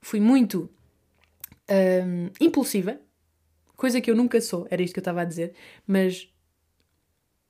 fui 0.00 0.18
muito 0.18 0.70
hum, 1.68 2.30
impulsiva, 2.40 2.98
coisa 3.76 4.00
que 4.00 4.10
eu 4.10 4.16
nunca 4.16 4.40
sou, 4.40 4.66
era 4.70 4.80
isto 4.80 4.94
que 4.94 4.98
eu 4.98 5.02
estava 5.02 5.20
a 5.20 5.26
dizer, 5.26 5.52
mas 5.86 6.26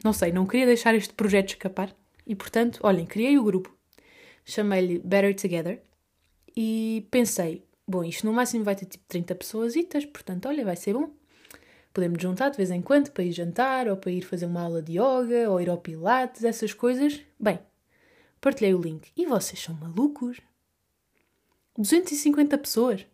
não 0.03 0.13
sei, 0.13 0.33
não 0.33 0.45
queria 0.45 0.67
deixar 0.67 0.97
este 0.97 1.15
projeto 1.15 1.51
escapar 1.51 1.95
e 2.27 2.35
portanto, 2.35 2.81
olhem, 2.83 3.07
criei 3.07 3.39
o 3.39 3.45
grupo, 3.45 3.73
chamei-lhe 4.45 4.99
Better 4.99 5.37
Together 5.37 5.81
e 6.57 7.07
pensei, 7.09 7.65
bom, 7.87 8.03
isto 8.03 8.27
no 8.27 8.33
máximo 8.33 8.65
vai 8.65 8.75
ter 8.75 8.87
tipo 8.87 9.05
30 9.07 9.33
pessoas, 9.37 9.75
portanto, 10.13 10.49
olha, 10.49 10.65
vai 10.65 10.75
ser 10.75 10.95
bom. 10.95 11.20
Podemos 11.93 12.23
juntar 12.23 12.51
de 12.51 12.57
vez 12.57 12.71
em 12.71 12.81
quando 12.81 13.11
para 13.11 13.25
ir 13.25 13.33
jantar, 13.33 13.89
ou 13.89 13.97
para 13.97 14.13
ir 14.13 14.23
fazer 14.23 14.47
uma 14.47 14.63
aula 14.63 14.81
de 14.81 14.93
yoga, 14.93 15.51
ou 15.51 15.61
ir 15.61 15.69
ao 15.69 15.79
Pilates, 15.79 16.45
essas 16.45 16.73
coisas. 16.73 17.21
Bem, 17.39 17.59
partilhei 18.41 18.75
o 18.75 18.81
link. 18.81 19.11
E 19.17 19.27
vocês 19.27 19.61
são 19.61 19.75
malucos? 19.75 20.41
250 21.77 22.59
pessoas. 22.59 23.07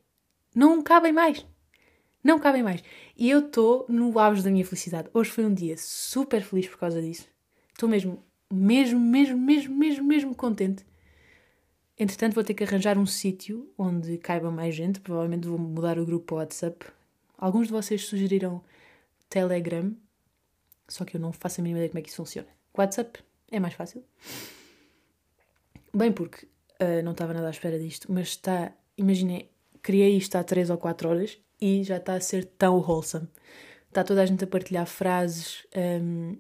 Não 0.55 0.83
cabem 0.83 1.12
mais. 1.12 1.47
Não 2.23 2.39
cabem 2.39 2.62
mais. 2.62 2.83
E 3.17 3.31
eu 3.31 3.39
estou 3.39 3.87
no 3.89 4.19
auge 4.19 4.43
da 4.43 4.51
minha 4.51 4.65
felicidade. 4.65 5.09
Hoje 5.15 5.31
foi 5.31 5.47
um 5.47 5.55
dia 5.55 5.77
super 5.79 6.43
feliz 6.43 6.69
por 6.69 6.79
causa 6.79 7.01
disso. 7.01 7.27
Estou 7.73 7.89
mesmo, 7.89 8.23
mesmo, 8.53 9.01
mesmo, 9.01 9.39
mesmo, 9.39 9.75
mesmo, 9.75 10.05
mesmo 10.05 10.35
contente. 10.35 10.85
Entretanto, 11.99 12.35
vou 12.35 12.45
ter 12.45 12.53
que 12.53 12.65
arranjar 12.65 12.99
um 12.99 13.07
sítio 13.07 13.73
onde 13.79 14.19
caiba 14.19 14.51
mais 14.51 14.75
gente. 14.75 15.01
Provavelmente 15.01 15.49
vou 15.49 15.59
mudar 15.59 15.99
o 15.99 16.05
grupo 16.05 16.35
WhatsApp 16.35 16.87
Alguns 17.38 17.66
de 17.66 17.72
vocês 17.72 18.05
sugeriram 18.05 18.62
Telegram, 19.29 19.94
só 20.88 21.05
que 21.05 21.16
eu 21.16 21.20
não 21.20 21.33
faço 21.33 21.61
a 21.61 21.62
mínima 21.62 21.79
ideia 21.79 21.90
como 21.90 21.99
é 21.99 22.03
que 22.03 22.09
isso 22.09 22.16
funciona. 22.16 22.49
WhatsApp 22.77 23.20
é 23.51 23.61
mais 23.61 23.75
fácil. 23.75 24.05
Bem, 25.92 26.12
porque 26.12 26.46
uh, 26.81 27.03
não 27.03 27.12
estava 27.12 27.33
nada 27.33 27.46
à 27.46 27.51
espera 27.51 27.79
disto, 27.79 28.12
mas 28.12 28.29
está. 28.29 28.72
Imaginei, 28.96 29.51
criei 29.83 30.16
isto 30.16 30.37
há 30.37 30.44
3 30.44 30.70
ou 30.70 30.79
4 30.79 31.09
horas 31.09 31.38
e 31.61 31.83
já 31.83 31.96
está 31.96 32.14
a 32.14 32.20
ser 32.20 32.44
tão 32.44 32.79
wholesome. 32.79 33.29
Está 33.88 34.05
toda 34.05 34.22
a 34.22 34.27
gente 34.27 34.44
a 34.44 34.46
partilhar 34.46 34.87
frases 34.87 35.66
um, 35.75 36.37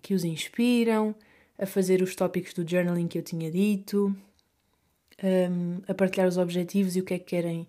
que 0.00 0.14
os 0.14 0.24
inspiram, 0.24 1.14
a 1.58 1.66
fazer 1.66 2.02
os 2.02 2.14
tópicos 2.14 2.52
do 2.52 2.68
journaling 2.68 3.08
que 3.08 3.18
eu 3.18 3.22
tinha 3.22 3.50
dito, 3.50 4.14
um, 5.22 5.80
a 5.86 5.94
partilhar 5.94 6.28
os 6.28 6.38
objetivos 6.38 6.96
e 6.96 7.00
o 7.00 7.04
que 7.04 7.14
é 7.14 7.18
que 7.18 7.26
querem 7.26 7.68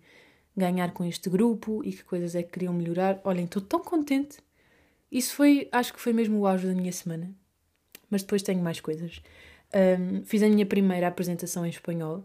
ganhar 0.55 0.93
com 0.93 1.03
este 1.03 1.29
grupo 1.29 1.83
e 1.83 1.91
que 1.91 2.03
coisas 2.03 2.35
é 2.35 2.43
que 2.43 2.51
queriam 2.51 2.73
melhorar. 2.73 3.19
Olhem, 3.23 3.45
estou 3.45 3.61
tão 3.61 3.79
contente. 3.79 4.37
Isso 5.11 5.35
foi, 5.35 5.67
acho 5.71 5.93
que 5.93 6.01
foi 6.01 6.13
mesmo 6.13 6.39
o 6.39 6.47
auge 6.47 6.67
da 6.67 6.73
minha 6.73 6.91
semana. 6.91 7.33
Mas 8.09 8.23
depois 8.23 8.41
tenho 8.41 8.61
mais 8.61 8.79
coisas. 8.79 9.21
Um, 9.73 10.23
fiz 10.23 10.43
a 10.43 10.47
minha 10.47 10.65
primeira 10.65 11.07
apresentação 11.07 11.65
em 11.65 11.69
espanhol, 11.69 12.23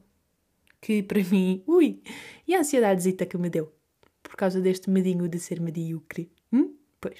que 0.80 1.02
para 1.02 1.22
mim, 1.24 1.62
ui, 1.66 2.02
e 2.46 2.54
a 2.54 2.60
ansiedadezita 2.60 3.24
que 3.24 3.38
me 3.38 3.48
deu, 3.48 3.72
por 4.22 4.36
causa 4.36 4.60
deste 4.60 4.90
medinho 4.90 5.26
de 5.28 5.38
ser 5.38 5.60
medíocre. 5.60 6.30
Hum? 6.52 6.74
Pois. 7.00 7.18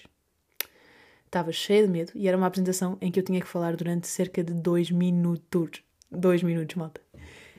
Estava 1.24 1.52
cheia 1.52 1.86
de 1.86 1.92
medo 1.92 2.12
e 2.14 2.26
era 2.26 2.36
uma 2.36 2.46
apresentação 2.46 2.96
em 3.00 3.10
que 3.10 3.20
eu 3.20 3.24
tinha 3.24 3.40
que 3.40 3.46
falar 3.46 3.76
durante 3.76 4.06
cerca 4.06 4.42
de 4.42 4.54
dois 4.54 4.90
minutos. 4.90 5.82
Dois 6.10 6.42
minutos, 6.42 6.76
malta. 6.76 7.02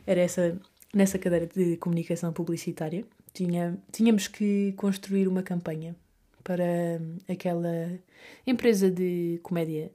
Era 0.08 0.22
essa, 0.22 0.60
nessa 0.92 1.20
cadeira 1.20 1.46
de 1.46 1.78
comunicação 1.78 2.34
publicitária 2.34 3.06
tinha, 3.34 3.78
tínhamos 3.92 4.28
que 4.28 4.74
construir 4.74 5.28
uma 5.28 5.44
campanha 5.44 5.96
para 6.44 7.00
aquela 7.28 8.00
empresa 8.46 8.90
de 8.90 9.40
comédia 9.44 9.92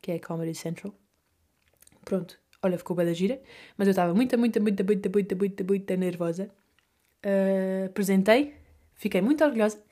que 0.00 0.12
é 0.12 0.14
a 0.16 0.20
Comedy 0.20 0.54
Central. 0.54 0.94
Pronto, 2.04 2.38
olha, 2.62 2.78
ficou 2.78 2.94
bem 2.96 3.06
da 3.06 3.12
gira, 3.12 3.40
mas 3.76 3.88
eu 3.88 3.90
estava 3.90 4.14
muito, 4.14 4.38
muito, 4.38 4.62
muito, 4.62 4.84
muito, 4.84 5.10
muito, 5.10 5.36
muito, 5.36 5.64
muito 5.64 5.96
nervosa. 5.96 6.48
Uh, 7.24 7.86
apresentei, 7.86 8.54
fiquei 8.94 9.20
muito 9.20 9.42
orgulhosa. 9.44 9.82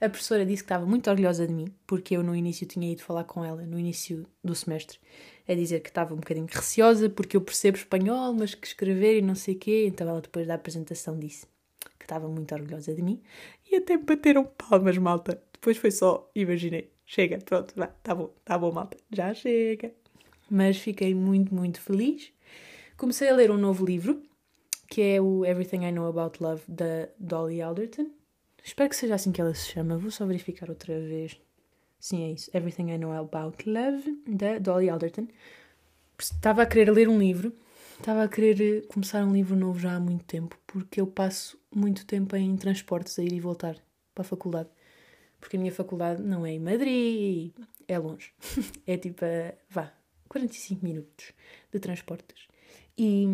A 0.00 0.08
professora 0.08 0.44
disse 0.44 0.62
que 0.62 0.66
estava 0.66 0.86
muito 0.86 1.08
orgulhosa 1.08 1.46
de 1.46 1.52
mim, 1.52 1.66
porque 1.86 2.16
eu 2.16 2.22
no 2.22 2.34
início 2.34 2.66
tinha 2.66 2.90
ido 2.90 3.02
falar 3.02 3.24
com 3.24 3.44
ela, 3.44 3.62
no 3.62 3.78
início 3.78 4.26
do 4.42 4.54
semestre. 4.54 4.98
a 5.46 5.54
dizer 5.54 5.80
que 5.80 5.90
estava 5.90 6.14
um 6.14 6.18
bocadinho 6.18 6.48
receosa 6.50 7.08
porque 7.08 7.36
eu 7.36 7.40
percebo 7.40 7.76
espanhol, 7.76 8.32
mas 8.34 8.54
que 8.54 8.66
escrever 8.66 9.18
e 9.18 9.22
não 9.22 9.34
sei 9.34 9.54
o 9.54 9.58
quê. 9.58 9.84
Então 9.86 10.08
ela 10.08 10.20
depois 10.20 10.46
da 10.46 10.54
apresentação 10.54 11.18
disse 11.18 11.46
estava 12.10 12.28
muito 12.28 12.52
orgulhosa 12.54 12.92
de 12.92 13.02
mim 13.02 13.22
e 13.70 13.76
até 13.76 13.96
me 13.96 14.02
bateram 14.02 14.44
palmas, 14.44 14.98
malta. 14.98 15.40
Depois 15.52 15.76
foi 15.76 15.90
só, 15.90 16.28
imaginei, 16.34 16.90
chega, 17.06 17.38
pronto, 17.38 17.72
vá, 17.76 17.86
tá 17.86 18.14
bom, 18.14 18.30
tá 18.44 18.58
bom, 18.58 18.72
malta, 18.72 18.96
já 19.10 19.32
chega. 19.32 19.92
Mas 20.50 20.78
fiquei 20.78 21.14
muito, 21.14 21.54
muito 21.54 21.80
feliz. 21.80 22.32
Comecei 22.96 23.28
a 23.28 23.36
ler 23.36 23.50
um 23.50 23.56
novo 23.56 23.84
livro, 23.84 24.20
que 24.88 25.00
é 25.00 25.20
o 25.20 25.44
Everything 25.44 25.84
I 25.86 25.92
Know 25.92 26.08
About 26.08 26.42
Love, 26.42 26.62
da 26.66 27.08
Dolly 27.18 27.62
Alderton. 27.62 28.10
Espero 28.62 28.90
que 28.90 28.96
seja 28.96 29.14
assim 29.14 29.30
que 29.30 29.40
ela 29.40 29.54
se 29.54 29.68
chama, 29.68 29.96
vou 29.96 30.10
só 30.10 30.26
verificar 30.26 30.68
outra 30.68 30.98
vez. 30.98 31.40
Sim, 31.98 32.24
é 32.24 32.32
isso. 32.32 32.50
Everything 32.52 32.90
I 32.90 32.98
Know 32.98 33.12
About 33.12 33.68
Love, 33.68 34.22
da 34.26 34.58
Dolly 34.58 34.90
Alderton. 34.90 35.28
Estava 36.18 36.62
a 36.62 36.66
querer 36.66 36.90
ler 36.90 37.08
um 37.08 37.18
livro, 37.18 37.54
estava 38.00 38.22
a 38.24 38.28
querer 38.28 38.86
começar 38.86 39.22
um 39.24 39.32
livro 39.32 39.54
novo 39.54 39.78
já 39.78 39.94
há 39.94 40.00
muito 40.00 40.24
tempo, 40.24 40.58
porque 40.66 41.02
eu 41.02 41.06
passo 41.06 41.60
muito 41.70 42.06
tempo 42.06 42.34
em 42.34 42.56
transportes 42.56 43.18
a 43.18 43.22
ir 43.22 43.32
e 43.32 43.40
voltar 43.40 43.76
para 44.14 44.22
a 44.22 44.24
faculdade. 44.24 44.70
Porque 45.38 45.56
a 45.56 45.60
minha 45.60 45.72
faculdade 45.72 46.22
não 46.22 46.46
é 46.46 46.52
em 46.52 46.58
Madrid, 46.58 47.52
é 47.86 47.98
longe. 47.98 48.32
é 48.86 48.96
tipo, 48.96 49.22
a, 49.24 49.52
vá, 49.68 49.92
45 50.28 50.82
minutos 50.82 51.32
de 51.70 51.78
transportes. 51.78 52.48
E 52.96 53.26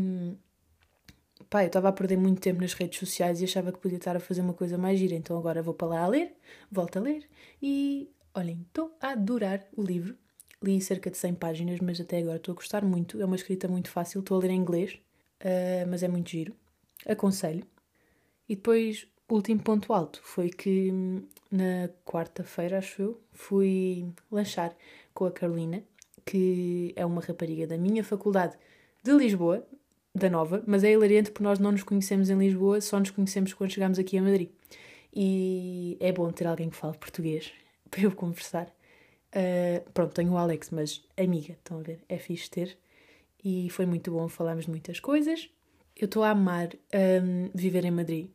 pá, 1.48 1.62
eu 1.62 1.68
estava 1.68 1.88
a 1.88 1.92
perder 1.92 2.16
muito 2.16 2.40
tempo 2.40 2.60
nas 2.60 2.72
redes 2.72 2.98
sociais 2.98 3.40
e 3.40 3.44
achava 3.44 3.70
que 3.70 3.78
podia 3.78 3.98
estar 3.98 4.16
a 4.16 4.20
fazer 4.20 4.40
uma 4.40 4.54
coisa 4.54 4.76
mais 4.76 4.98
gira, 4.98 5.14
então 5.14 5.38
agora 5.38 5.62
vou 5.62 5.74
para 5.74 5.88
lá 5.88 6.00
a 6.00 6.08
ler, 6.08 6.34
volto 6.70 6.96
a 6.98 7.02
ler 7.02 7.28
e 7.62 8.10
olhem, 8.34 8.62
estou 8.66 8.96
a 9.00 9.10
adorar 9.10 9.64
o 9.76 9.82
livro. 9.82 10.16
Li 10.62 10.80
cerca 10.80 11.10
de 11.10 11.16
100 11.16 11.34
páginas, 11.34 11.80
mas 11.80 12.00
até 12.00 12.18
agora 12.18 12.36
estou 12.36 12.52
a 12.52 12.56
gostar 12.56 12.84
muito. 12.84 13.20
É 13.20 13.24
uma 13.24 13.36
escrita 13.36 13.68
muito 13.68 13.90
fácil, 13.90 14.20
estou 14.20 14.38
a 14.38 14.40
ler 14.40 14.50
em 14.50 14.56
inglês, 14.58 14.98
uh, 15.40 15.88
mas 15.88 16.02
é 16.02 16.08
muito 16.08 16.30
giro. 16.30 16.54
Aconselho. 17.06 17.64
E 18.48 18.56
depois, 18.56 19.06
último 19.28 19.60
ponto 19.60 19.92
alto 19.92 20.20
foi 20.22 20.50
que 20.50 20.92
na 21.50 21.88
quarta-feira, 22.04 22.78
acho 22.78 23.02
eu, 23.02 23.20
fui 23.32 24.06
lanchar 24.30 24.74
com 25.12 25.24
a 25.24 25.30
Carolina, 25.30 25.82
que 26.24 26.92
é 26.96 27.04
uma 27.04 27.20
rapariga 27.20 27.66
da 27.66 27.78
minha 27.78 28.02
faculdade 28.02 28.56
de 29.02 29.12
Lisboa, 29.12 29.66
da 30.14 30.30
Nova, 30.30 30.62
mas 30.66 30.82
é 30.82 30.92
hilariante 30.92 31.30
porque 31.30 31.44
nós 31.44 31.58
não 31.58 31.72
nos 31.72 31.82
conhecemos 31.82 32.30
em 32.30 32.38
Lisboa, 32.38 32.80
só 32.80 32.98
nos 32.98 33.10
conhecemos 33.10 33.52
quando 33.52 33.70
chegamos 33.70 33.98
aqui 33.98 34.16
a 34.18 34.22
Madrid. 34.22 34.48
E 35.14 35.96
é 36.00 36.12
bom 36.12 36.30
ter 36.30 36.46
alguém 36.46 36.70
que 36.70 36.76
fale 36.76 36.96
português 36.98 37.52
para 37.90 38.02
eu 38.02 38.12
conversar. 38.12 38.75
Uh, 39.34 39.90
pronto, 39.92 40.14
tenho 40.14 40.32
o 40.32 40.36
Alex, 40.36 40.70
mas 40.70 41.04
amiga, 41.16 41.52
estão 41.54 41.80
a 41.80 41.82
ver? 41.82 42.02
É 42.08 42.18
fixe 42.18 42.50
ter. 42.50 42.78
E 43.44 43.68
foi 43.70 43.86
muito 43.86 44.10
bom, 44.10 44.28
falámos 44.28 44.64
de 44.64 44.70
muitas 44.70 45.00
coisas. 45.00 45.48
Eu 45.96 46.06
estou 46.06 46.22
a 46.22 46.30
amar 46.30 46.70
um, 47.22 47.50
viver 47.54 47.84
em 47.84 47.90
Madrid. 47.90 48.30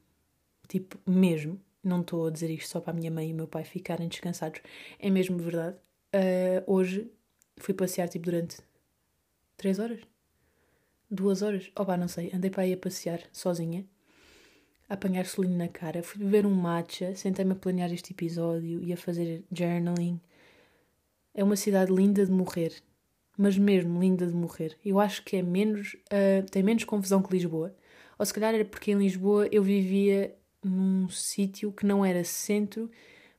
Tipo, 0.67 0.97
mesmo. 1.09 1.59
Não 1.83 2.01
estou 2.01 2.27
a 2.27 2.29
dizer 2.29 2.49
isto 2.51 2.69
só 2.69 2.79
para 2.79 2.91
a 2.91 2.95
minha 2.95 3.09
mãe 3.09 3.29
e 3.29 3.33
o 3.33 3.35
meu 3.35 3.47
pai 3.47 3.63
ficarem 3.63 4.07
descansados. 4.07 4.61
É 4.99 5.09
mesmo 5.09 5.37
verdade. 5.37 5.75
Uh, 6.13 6.71
hoje 6.71 7.11
fui 7.57 7.73
passear 7.73 8.07
tipo 8.07 8.25
durante 8.25 8.57
três 9.57 9.79
horas 9.79 10.01
duas 11.11 11.41
horas, 11.41 11.69
oh 11.77 11.85
pá, 11.85 11.97
não 11.97 12.07
sei, 12.07 12.31
andei 12.33 12.49
para 12.49 12.63
aí 12.63 12.71
a 12.73 12.77
passear 12.77 13.21
sozinha, 13.33 13.85
a 14.87 14.93
apanhar 14.93 15.25
solinho 15.25 15.57
na 15.57 15.67
cara, 15.67 16.01
fui 16.01 16.23
beber 16.23 16.45
um 16.45 16.53
matcha, 16.55 17.13
sentei-me 17.15 17.51
a 17.51 17.55
planear 17.55 17.91
este 17.91 18.13
episódio 18.13 18.81
e 18.81 18.93
a 18.93 18.97
fazer 18.97 19.43
journaling. 19.51 20.19
É 21.33 21.43
uma 21.43 21.55
cidade 21.55 21.91
linda 21.93 22.25
de 22.25 22.31
morrer, 22.31 22.73
mas 23.37 23.57
mesmo 23.57 23.99
linda 23.99 24.27
de 24.27 24.33
morrer. 24.33 24.77
Eu 24.83 24.99
acho 24.99 25.23
que 25.23 25.37
é 25.37 25.41
menos, 25.41 25.93
uh, 25.93 26.49
tem 26.51 26.61
menos 26.61 26.83
confusão 26.83 27.21
que 27.21 27.31
Lisboa, 27.33 27.73
ou 28.19 28.25
se 28.25 28.33
calhar 28.33 28.53
era 28.53 28.65
porque 28.65 28.91
em 28.91 28.97
Lisboa 28.97 29.47
eu 29.51 29.63
vivia 29.63 30.35
num 30.63 31.09
sítio 31.09 31.71
que 31.71 31.85
não 31.85 32.05
era 32.05 32.23
centro, 32.23 32.89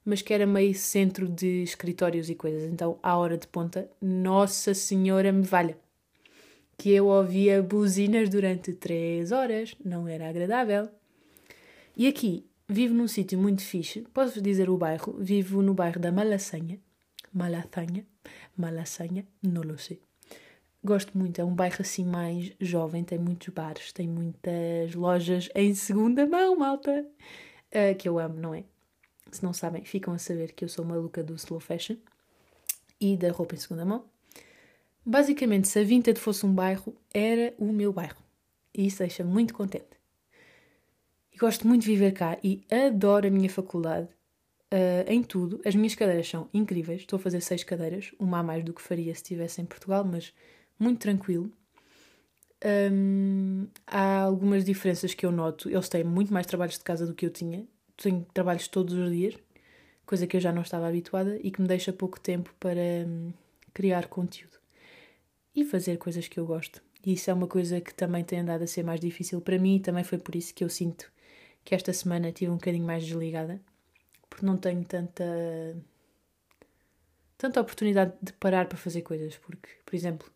mas 0.04 0.22
que 0.22 0.34
era 0.34 0.46
meio 0.46 0.74
centro 0.74 1.28
de 1.28 1.62
escritórios 1.62 2.28
e 2.28 2.34
coisas. 2.34 2.64
Então, 2.64 2.98
à 3.02 3.16
hora 3.16 3.36
de 3.36 3.46
ponta, 3.46 3.88
Nossa 4.00 4.74
Senhora 4.74 5.30
me 5.30 5.42
valha. 5.42 5.78
Que 6.76 6.90
eu 6.90 7.06
ouvia 7.06 7.62
buzinas 7.62 8.28
durante 8.28 8.72
três 8.72 9.30
horas, 9.30 9.76
não 9.84 10.08
era 10.08 10.28
agradável. 10.28 10.88
E 11.96 12.08
aqui, 12.08 12.44
vivo 12.68 12.94
num 12.94 13.06
sítio 13.06 13.38
muito 13.38 13.62
fixe, 13.62 14.00
posso 14.12 14.40
dizer 14.40 14.68
o 14.70 14.76
bairro, 14.76 15.14
vivo 15.18 15.62
no 15.62 15.74
bairro 15.74 16.00
da 16.00 16.10
Malasanha, 16.10 16.80
Malasanha, 17.32 18.06
Malasanha, 18.56 19.26
não 19.42 19.62
lo 19.62 19.78
sei. 19.78 20.00
Gosto 20.84 21.16
muito, 21.16 21.40
é 21.40 21.44
um 21.44 21.54
bairro 21.54 21.76
assim 21.80 22.04
mais 22.04 22.52
jovem, 22.60 23.04
tem 23.04 23.18
muitos 23.18 23.48
bares, 23.48 23.92
tem 23.92 24.08
muitas 24.08 24.94
lojas 24.94 25.48
em 25.54 25.74
segunda 25.74 26.26
mão, 26.26 26.56
malta, 26.56 27.06
uh, 27.70 27.94
que 27.96 28.08
eu 28.08 28.18
amo, 28.18 28.34
não 28.34 28.52
é? 28.52 28.64
Se 29.30 29.42
não 29.44 29.52
sabem, 29.52 29.84
ficam 29.84 30.12
a 30.12 30.18
saber 30.18 30.52
que 30.52 30.64
eu 30.64 30.68
sou 30.68 30.84
maluca 30.84 31.22
do 31.22 31.34
slow 31.36 31.60
fashion 31.60 31.96
e 33.00 33.16
da 33.16 33.30
roupa 33.30 33.54
em 33.54 33.58
segunda 33.58 33.84
mão. 33.84 34.04
Basicamente, 35.04 35.68
se 35.68 35.78
a 35.78 35.84
Vinted 35.84 36.18
fosse 36.18 36.44
um 36.44 36.52
bairro, 36.52 36.94
era 37.14 37.54
o 37.58 37.72
meu 37.72 37.92
bairro. 37.92 38.22
E 38.74 38.86
isso 38.86 38.98
deixa-me 38.98 39.30
muito 39.30 39.54
contente. 39.54 39.96
E 41.32 41.38
gosto 41.38 41.66
muito 41.66 41.82
de 41.82 41.88
viver 41.88 42.12
cá 42.12 42.38
e 42.42 42.64
adoro 42.70 43.26
a 43.26 43.30
minha 43.30 43.48
faculdade 43.48 44.08
uh, 44.72 45.04
em 45.06 45.22
tudo. 45.22 45.60
As 45.64 45.74
minhas 45.74 45.94
cadeiras 45.94 46.28
são 46.28 46.48
incríveis. 46.52 47.00
Estou 47.00 47.18
a 47.18 47.20
fazer 47.20 47.40
seis 47.40 47.62
cadeiras, 47.62 48.12
uma 48.18 48.38
a 48.38 48.42
mais 48.42 48.64
do 48.64 48.72
que 48.72 48.82
faria 48.82 49.14
se 49.14 49.22
estivesse 49.22 49.60
em 49.60 49.66
Portugal, 49.66 50.04
mas 50.04 50.32
muito 50.78 51.00
tranquilo. 51.00 51.52
Um, 52.64 53.66
há 53.86 54.20
algumas 54.20 54.64
diferenças 54.64 55.14
que 55.14 55.26
eu 55.26 55.32
noto. 55.32 55.68
Eles 55.68 55.88
têm 55.88 56.04
muito 56.04 56.32
mais 56.32 56.46
trabalhos 56.46 56.78
de 56.78 56.84
casa 56.84 57.06
do 57.06 57.14
que 57.14 57.26
eu 57.26 57.30
tinha. 57.30 57.66
Tenho 57.96 58.26
trabalhos 58.32 58.66
todos 58.68 58.94
os 58.94 59.10
dias, 59.10 59.34
coisa 60.06 60.26
que 60.26 60.36
eu 60.36 60.40
já 60.40 60.50
não 60.50 60.62
estava 60.62 60.88
habituada 60.88 61.38
e 61.42 61.50
que 61.50 61.60
me 61.60 61.68
deixa 61.68 61.92
pouco 61.92 62.18
tempo 62.18 62.54
para 62.58 62.80
um, 63.06 63.32
criar 63.74 64.08
conteúdo 64.08 64.56
e 65.54 65.64
fazer 65.64 65.98
coisas 65.98 66.26
que 66.26 66.40
eu 66.40 66.46
gosto. 66.46 66.82
E 67.04 67.12
isso 67.12 67.30
é 67.30 67.34
uma 67.34 67.46
coisa 67.46 67.80
que 67.80 67.92
também 67.92 68.24
tem 68.24 68.40
andado 68.40 68.62
a 68.62 68.66
ser 68.66 68.82
mais 68.82 69.00
difícil 69.00 69.40
para 69.40 69.58
mim 69.58 69.76
e 69.76 69.80
também 69.80 70.04
foi 70.04 70.18
por 70.18 70.34
isso 70.34 70.54
que 70.54 70.64
eu 70.64 70.68
sinto 70.68 71.12
que 71.64 71.74
esta 71.74 71.92
semana 71.92 72.28
estive 72.28 72.50
um 72.50 72.56
bocadinho 72.56 72.86
mais 72.86 73.04
desligada, 73.04 73.60
porque 74.32 74.46
não 74.46 74.56
tenho 74.56 74.82
tanta 74.84 75.24
tanta 77.36 77.60
oportunidade 77.60 78.14
de 78.22 78.32
parar 78.34 78.66
para 78.66 78.78
fazer 78.78 79.02
coisas, 79.02 79.36
porque, 79.36 79.68
por 79.84 79.94
exemplo, 79.94 80.30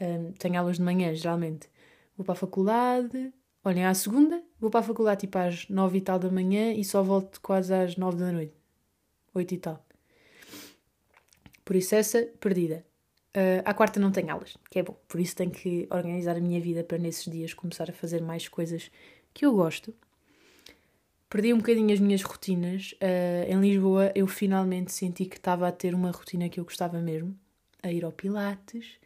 um, 0.00 0.32
tenho 0.32 0.58
aulas 0.58 0.76
de 0.76 0.82
manhã, 0.82 1.14
geralmente. 1.14 1.68
Vou 2.16 2.24
para 2.24 2.32
a 2.32 2.36
faculdade, 2.36 3.32
olhem, 3.62 3.84
à 3.84 3.92
segunda, 3.92 4.42
vou 4.58 4.70
para 4.70 4.80
a 4.80 4.82
faculdade 4.82 5.20
tipo 5.20 5.36
às 5.36 5.68
nove 5.68 5.98
e 5.98 6.00
tal 6.00 6.18
da 6.18 6.30
manhã 6.30 6.72
e 6.72 6.84
só 6.84 7.02
volto 7.02 7.40
quase 7.40 7.74
às 7.74 7.96
nove 7.96 8.18
da 8.18 8.32
noite. 8.32 8.54
Oito 9.34 9.52
e 9.54 9.58
tal. 9.58 9.84
Por 11.64 11.76
isso 11.76 11.94
essa, 11.94 12.22
perdida. 12.40 12.86
Uh, 13.36 13.60
à 13.64 13.74
quarta 13.74 14.00
não 14.00 14.10
tenho 14.10 14.30
aulas, 14.32 14.56
que 14.70 14.78
é 14.78 14.82
bom. 14.82 14.96
Por 15.06 15.20
isso 15.20 15.36
tenho 15.36 15.50
que 15.50 15.86
organizar 15.90 16.36
a 16.36 16.40
minha 16.40 16.60
vida 16.60 16.82
para 16.82 16.98
nesses 16.98 17.30
dias 17.30 17.52
começar 17.52 17.90
a 17.90 17.92
fazer 17.92 18.22
mais 18.22 18.48
coisas 18.48 18.90
que 19.34 19.44
eu 19.44 19.52
gosto. 19.52 19.94
Perdi 21.28 21.52
um 21.52 21.58
bocadinho 21.58 21.92
as 21.92 22.00
minhas 22.00 22.22
rotinas. 22.22 22.92
Uh, 22.92 23.52
em 23.52 23.60
Lisboa 23.60 24.10
eu 24.14 24.26
finalmente 24.26 24.92
senti 24.92 25.26
que 25.26 25.36
estava 25.36 25.68
a 25.68 25.72
ter 25.72 25.94
uma 25.94 26.10
rotina 26.10 26.48
que 26.48 26.58
eu 26.58 26.64
gostava 26.64 27.00
mesmo. 27.00 27.38
A 27.82 27.92
ir 27.92 28.04
ao 28.04 28.10
Pilates, 28.10 28.98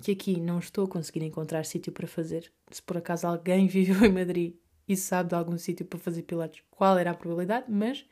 que 0.00 0.12
aqui 0.12 0.38
não 0.38 0.58
estou 0.58 0.84
a 0.84 0.88
conseguir 0.88 1.24
encontrar 1.24 1.64
sítio 1.64 1.90
para 1.90 2.06
fazer. 2.06 2.52
Se 2.70 2.82
por 2.82 2.98
acaso 2.98 3.26
alguém 3.26 3.66
viveu 3.68 4.04
em 4.04 4.12
Madrid 4.12 4.54
e 4.86 4.96
sabe 4.96 5.30
de 5.30 5.34
algum 5.34 5.56
sítio 5.56 5.86
para 5.86 5.98
fazer 5.98 6.22
Pilates, 6.22 6.62
qual 6.70 6.98
era 6.98 7.12
a 7.12 7.14
probabilidade? 7.14 7.66
Mas 7.68 8.04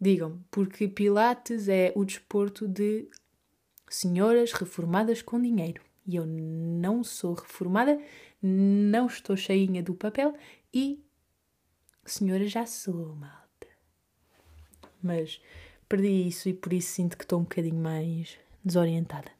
digam-me, 0.00 0.40
porque 0.50 0.88
Pilates 0.88 1.68
é 1.68 1.92
o 1.94 2.04
desporto 2.04 2.66
de 2.66 3.06
senhoras 3.88 4.52
reformadas 4.52 5.20
com 5.20 5.40
dinheiro. 5.40 5.82
E 6.06 6.16
eu 6.16 6.24
não 6.26 7.04
sou 7.04 7.34
reformada, 7.34 7.98
não 8.42 9.06
estou 9.06 9.36
cheinha 9.36 9.82
do 9.82 9.94
papel 9.94 10.34
e 10.72 11.03
senhora 12.10 12.46
já 12.46 12.66
sou, 12.66 13.14
malta. 13.16 13.68
Mas 15.02 15.40
perdi 15.88 16.28
isso 16.28 16.48
e 16.48 16.54
por 16.54 16.72
isso 16.72 16.92
sinto 16.92 17.16
que 17.16 17.24
estou 17.24 17.40
um 17.40 17.42
bocadinho 17.42 17.76
mais 17.76 18.38
desorientada, 18.64 19.30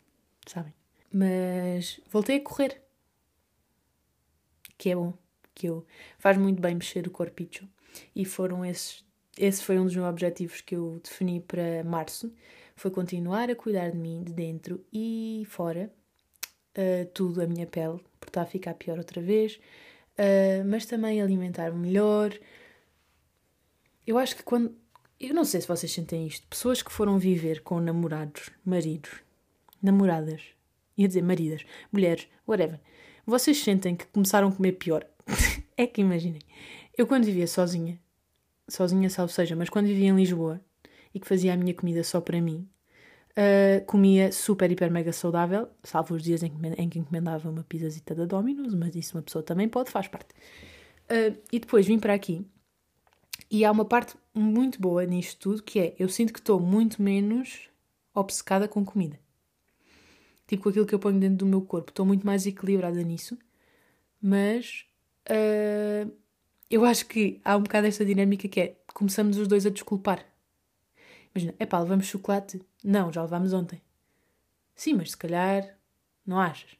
sabem? 0.46 0.74
Mas 1.12 2.00
voltei 2.10 2.36
a 2.36 2.40
correr. 2.42 2.82
Que 4.76 4.90
é 4.90 4.96
bom, 4.96 5.14
que 5.54 5.68
eu 5.68 5.86
faz 6.18 6.36
muito 6.36 6.60
bem 6.60 6.74
mexer 6.74 7.06
o 7.06 7.10
corpicho 7.10 7.68
e 8.14 8.24
foram 8.24 8.64
esses 8.64 9.04
esse 9.36 9.64
foi 9.64 9.80
um 9.80 9.84
dos 9.84 9.96
meus 9.96 10.08
objetivos 10.08 10.60
que 10.60 10.76
eu 10.76 11.00
defini 11.02 11.40
para 11.40 11.82
março 11.82 12.32
foi 12.76 12.90
continuar 12.90 13.50
a 13.50 13.56
cuidar 13.56 13.90
de 13.90 13.96
mim 13.96 14.22
de 14.22 14.32
dentro 14.32 14.84
e 14.92 15.44
fora, 15.48 15.92
uh, 16.76 17.06
tudo, 17.12 17.42
a 17.42 17.46
minha 17.46 17.66
pele, 17.66 18.00
porque 18.18 18.30
está 18.30 18.42
a 18.42 18.46
ficar 18.46 18.74
pior 18.74 18.98
outra 18.98 19.22
vez, 19.22 19.60
uh, 20.18 20.64
mas 20.66 20.86
também 20.86 21.20
alimentar-me 21.20 21.78
melhor. 21.78 22.32
Eu 24.06 24.18
acho 24.18 24.36
que 24.36 24.42
quando. 24.42 24.74
Eu 25.18 25.34
não 25.34 25.44
sei 25.44 25.60
se 25.60 25.68
vocês 25.68 25.92
sentem 25.92 26.26
isto. 26.26 26.46
Pessoas 26.48 26.82
que 26.82 26.92
foram 26.92 27.18
viver 27.18 27.62
com 27.62 27.80
namorados, 27.80 28.50
maridos, 28.64 29.10
namoradas, 29.82 30.42
ia 30.96 31.08
dizer 31.08 31.22
maridas, 31.22 31.64
mulheres, 31.92 32.28
whatever, 32.46 32.80
vocês 33.26 33.58
sentem 33.58 33.96
que 33.96 34.06
começaram 34.06 34.48
a 34.48 34.52
comer 34.52 34.72
pior? 34.72 35.06
é 35.76 35.86
que 35.86 36.00
imaginem, 36.00 36.42
eu 36.96 37.06
quando 37.06 37.24
vivia 37.24 37.46
sozinha, 37.46 37.98
sozinha, 38.68 39.08
salvo 39.08 39.32
seja, 39.32 39.56
mas 39.56 39.70
quando 39.70 39.86
vivia 39.86 40.08
em 40.08 40.16
Lisboa 40.16 40.60
e 41.14 41.20
que 41.20 41.26
fazia 41.26 41.54
a 41.54 41.56
minha 41.56 41.72
comida 41.72 42.04
só 42.04 42.20
para 42.20 42.40
mim, 42.40 42.68
uh, 43.38 43.84
comia 43.86 44.32
super, 44.32 44.70
hiper, 44.70 44.90
mega 44.90 45.12
saudável, 45.12 45.68
salvo 45.82 46.14
os 46.14 46.22
dias 46.22 46.42
em 46.42 46.88
que, 46.88 46.98
encomendava 46.98 47.48
uma 47.48 47.64
pizzazita 47.64 48.14
da 48.14 48.24
Domino's, 48.24 48.74
mas 48.74 48.94
isso 48.94 49.16
uma 49.16 49.22
pessoa 49.22 49.42
também 49.42 49.68
pode, 49.68 49.90
faz 49.90 50.08
parte. 50.08 50.32
Uh, 51.04 51.38
e 51.52 51.58
depois 51.58 51.86
vim 51.86 51.98
para 51.98 52.14
aqui 52.14 52.46
e 53.50 53.64
há 53.64 53.70
uma 53.70 53.84
parte 53.84 54.16
muito 54.34 54.80
boa 54.80 55.04
nisto 55.04 55.38
tudo 55.38 55.62
que 55.62 55.78
é 55.78 55.94
eu 55.98 56.08
sinto 56.08 56.32
que 56.32 56.38
estou 56.38 56.58
muito 56.58 57.02
menos 57.02 57.68
obcecada 58.14 58.66
com 58.66 58.84
comida. 58.84 59.18
Tipo 60.46 60.64
com 60.64 60.68
aquilo 60.70 60.86
que 60.86 60.94
eu 60.94 60.98
ponho 60.98 61.18
dentro 61.18 61.38
do 61.38 61.46
meu 61.46 61.62
corpo. 61.62 61.90
Estou 61.90 62.04
muito 62.04 62.26
mais 62.26 62.46
equilibrada 62.46 63.02
nisso. 63.02 63.38
Mas 64.20 64.84
uh, 65.28 66.10
eu 66.70 66.84
acho 66.84 67.06
que 67.06 67.40
há 67.44 67.56
um 67.56 67.62
bocado 67.62 67.86
esta 67.86 68.04
dinâmica 68.04 68.48
que 68.48 68.60
é 68.60 68.76
começamos 68.92 69.38
os 69.38 69.48
dois 69.48 69.66
a 69.66 69.70
desculpar. 69.70 70.24
Imagina, 71.34 71.54
é 71.58 71.66
pá, 71.66 71.80
levamos 71.80 72.06
chocolate? 72.06 72.62
Não, 72.82 73.12
já 73.12 73.22
levámos 73.22 73.52
ontem. 73.52 73.82
Sim, 74.74 74.94
mas 74.94 75.10
se 75.10 75.16
calhar 75.16 75.76
não 76.24 76.38
achas? 76.38 76.76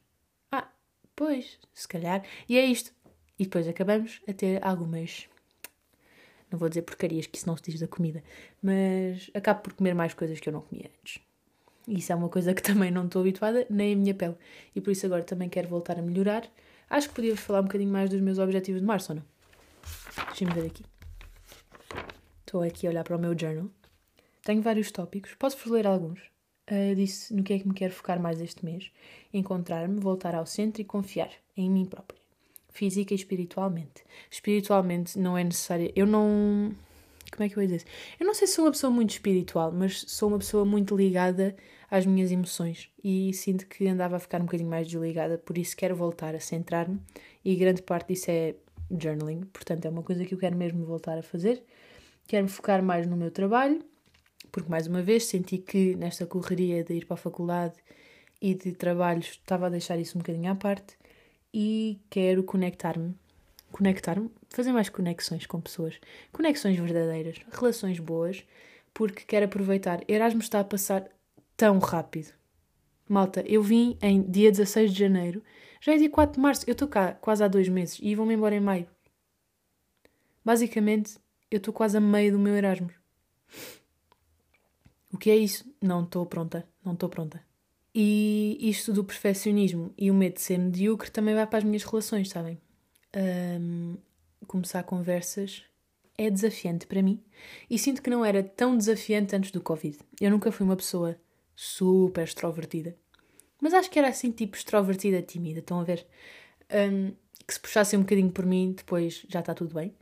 Ah, 0.51 0.67
pois, 1.15 1.59
se 1.73 1.87
calhar. 1.87 2.23
E 2.47 2.57
é 2.57 2.65
isto. 2.65 2.93
E 3.37 3.43
depois 3.43 3.67
acabamos 3.67 4.21
a 4.27 4.33
ter 4.33 4.65
algumas. 4.65 5.27
Não 6.49 6.57
vou 6.57 6.69
dizer 6.69 6.83
porcarias, 6.83 7.25
que 7.25 7.37
isso 7.37 7.47
não 7.47 7.57
se 7.57 7.63
diz 7.63 7.79
da 7.79 7.87
comida, 7.87 8.23
mas 8.61 9.29
acabo 9.33 9.61
por 9.61 9.73
comer 9.73 9.93
mais 9.93 10.13
coisas 10.13 10.39
que 10.39 10.47
eu 10.47 10.53
não 10.53 10.61
comia 10.61 10.89
antes. 10.99 11.19
Isso 11.87 12.13
é 12.13 12.15
uma 12.15 12.29
coisa 12.29 12.53
que 12.53 12.61
também 12.63 12.89
não 12.91 13.05
estou 13.05 13.21
habituada, 13.21 13.67
nem 13.69 13.93
a 13.93 13.95
minha 13.97 14.13
pele. 14.13 14.35
E 14.73 14.79
por 14.79 14.91
isso 14.91 15.05
agora 15.05 15.23
também 15.23 15.49
quero 15.49 15.67
voltar 15.67 15.99
a 15.99 16.01
melhorar. 16.01 16.47
Acho 16.89 17.09
que 17.09 17.15
podíamos 17.15 17.41
falar 17.41 17.59
um 17.59 17.65
bocadinho 17.65 17.91
mais 17.91 18.09
dos 18.09 18.21
meus 18.21 18.39
objetivos 18.39 18.79
de 18.79 18.87
março, 18.87 19.11
ou 19.11 19.17
não? 19.17 19.25
Deixa-me 20.27 20.53
ver 20.53 20.67
aqui. 20.67 20.85
Estou 22.39 22.61
aqui 22.61 22.87
a 22.87 22.89
olhar 22.89 23.03
para 23.03 23.17
o 23.17 23.19
meu 23.19 23.37
journal. 23.37 23.69
Tenho 24.45 24.61
vários 24.61 24.91
tópicos. 24.91 25.33
Posso-vos 25.33 25.69
ler 25.69 25.85
alguns? 25.85 26.21
Uh, 26.71 26.95
disse 26.95 27.33
no 27.33 27.43
que 27.43 27.53
é 27.53 27.59
que 27.59 27.67
me 27.67 27.73
quero 27.73 27.93
focar 27.93 28.17
mais 28.21 28.39
este 28.39 28.63
mês. 28.63 28.89
Encontrar-me, 29.33 29.99
voltar 29.99 30.33
ao 30.33 30.45
centro 30.45 30.81
e 30.81 30.85
confiar 30.85 31.31
em 31.57 31.69
mim 31.69 31.83
própria 31.83 32.23
física 32.75 33.13
e 33.13 33.15
espiritualmente. 33.15 34.03
Espiritualmente 34.29 35.17
não 35.17 35.37
é 35.37 35.43
necessário. 35.43 35.91
Eu 35.95 36.05
não. 36.05 36.71
Como 37.31 37.43
é 37.43 37.49
que 37.49 37.57
eu 37.57 37.63
ia 37.63 37.67
dizer? 37.67 37.85
Eu 38.19 38.27
não 38.27 38.33
sei 38.33 38.47
se 38.47 38.53
sou 38.53 38.65
uma 38.65 38.71
pessoa 38.71 38.91
muito 38.91 39.11
espiritual, 39.11 39.71
mas 39.71 40.05
sou 40.07 40.29
uma 40.29 40.37
pessoa 40.37 40.63
muito 40.63 40.95
ligada 40.95 41.55
às 41.89 42.05
minhas 42.05 42.31
emoções 42.31 42.89
e 43.03 43.33
sinto 43.33 43.65
que 43.65 43.87
andava 43.87 44.15
a 44.17 44.19
ficar 44.19 44.39
um 44.39 44.45
bocadinho 44.45 44.69
mais 44.69 44.87
desligada, 44.87 45.37
por 45.37 45.57
isso 45.57 45.75
quero 45.75 45.95
voltar 45.95 46.35
a 46.35 46.39
centrar-me 46.39 46.99
e 47.43 47.55
grande 47.55 47.81
parte 47.81 48.09
disso 48.09 48.29
é 48.29 48.55
journaling, 48.91 49.41
portanto 49.51 49.85
é 49.85 49.89
uma 49.89 50.03
coisa 50.03 50.23
que 50.23 50.33
eu 50.33 50.37
quero 50.37 50.55
mesmo 50.55 50.85
voltar 50.85 51.17
a 51.17 51.23
fazer. 51.23 51.63
Quero 52.27 52.43
me 52.43 52.49
focar 52.49 52.81
mais 52.81 53.05
no 53.05 53.17
meu 53.17 53.31
trabalho, 53.31 53.83
porque 54.55 54.71
mais 54.71 54.87
uma 54.87 55.01
vez 55.01 55.25
senti 55.25 55.57
que 55.57 55.97
nesta 55.97 56.25
correria 56.25 56.81
de 56.81 56.93
ir 56.93 57.05
para 57.05 57.15
a 57.15 57.17
faculdade 57.17 57.73
e 58.41 58.53
de 58.53 58.71
trabalhos 58.71 59.25
estava 59.25 59.65
a 59.65 59.69
deixar 59.69 59.99
isso 59.99 60.17
um 60.17 60.21
bocadinho 60.21 60.49
à 60.49 60.55
parte 60.55 60.97
e 61.53 61.99
quero 62.09 62.41
conectar-me, 62.41 63.13
conectar-me, 63.69 64.31
fazer 64.49 64.71
mais 64.71 64.87
conexões 64.87 65.45
com 65.45 65.59
pessoas, 65.59 65.99
conexões 66.31 66.79
verdadeiras, 66.79 67.41
relações 67.51 67.99
boas, 67.99 68.45
porque 68.93 69.25
quero 69.25 69.43
aproveitar. 69.43 70.01
Erasmus 70.07 70.45
está 70.45 70.61
a 70.61 70.63
passar 70.63 71.05
tão 71.57 71.77
rápido. 71.77 72.31
Malta, 73.09 73.43
eu 73.45 73.61
vim 73.61 73.97
em 74.01 74.21
dia 74.21 74.49
16 74.51 74.93
de 74.93 74.97
janeiro, 74.97 75.43
já 75.81 75.93
é 75.93 75.97
dia 75.97 76.09
4 76.09 76.35
de 76.35 76.39
março, 76.39 76.63
eu 76.65 76.71
estou 76.71 76.87
cá 76.87 77.11
quase 77.11 77.43
há 77.43 77.49
dois 77.49 77.67
meses 77.67 77.99
e 78.01 78.15
vou-me 78.15 78.33
embora 78.33 78.55
em 78.55 78.61
maio. 78.61 78.87
Basicamente, 80.45 81.17
eu 81.51 81.57
estou 81.57 81.73
quase 81.73 81.97
a 81.97 81.99
meio 81.99 82.31
do 82.31 82.39
meu 82.39 82.55
Erasmus. 82.55 82.93
O 85.11 85.17
que 85.17 85.29
é 85.29 85.35
isso? 85.35 85.65
Não 85.81 86.03
estou 86.03 86.25
pronta, 86.25 86.67
não 86.83 86.93
estou 86.93 87.09
pronta. 87.09 87.43
E 87.93 88.57
isto 88.59 88.91
do 88.91 89.03
perfeccionismo 89.03 89.93
e 89.97 90.11
o 90.11 90.13
medo 90.13 90.33
de 90.33 90.41
ser 90.41 90.57
medíocre 90.57 91.09
também 91.09 91.33
vai 91.33 91.47
para 91.47 91.59
as 91.59 91.63
minhas 91.63 91.83
relações, 91.83 92.29
sabem? 92.29 92.59
Um, 93.15 93.97
começar 94.45 94.83
conversas 94.83 95.63
é 96.17 96.29
desafiante 96.29 96.85
para 96.87 97.01
mim 97.01 97.23
e 97.69 97.79
sinto 97.79 98.01
que 98.01 98.09
não 98.09 98.25
era 98.25 98.43
tão 98.43 98.77
desafiante 98.77 99.35
antes 99.35 99.51
do 99.51 99.61
Covid. 99.61 99.97
Eu 100.19 100.29
nunca 100.29 100.51
fui 100.51 100.65
uma 100.65 100.75
pessoa 100.75 101.17
super 101.55 102.25
extrovertida, 102.25 102.97
mas 103.61 103.73
acho 103.73 103.89
que 103.89 103.97
era 103.97 104.09
assim, 104.09 104.31
tipo 104.31 104.57
extrovertida, 104.57 105.21
tímida. 105.21 105.59
Estão 105.59 105.79
a 105.79 105.83
ver? 105.83 106.05
Um, 106.69 107.13
que 107.47 107.53
se 107.53 107.59
puxassem 107.59 107.97
um 107.97 108.01
bocadinho 108.01 108.31
por 108.31 108.45
mim, 108.45 108.73
depois 108.73 109.25
já 109.29 109.39
está 109.39 109.53
tudo 109.53 109.75
bem. 109.75 109.95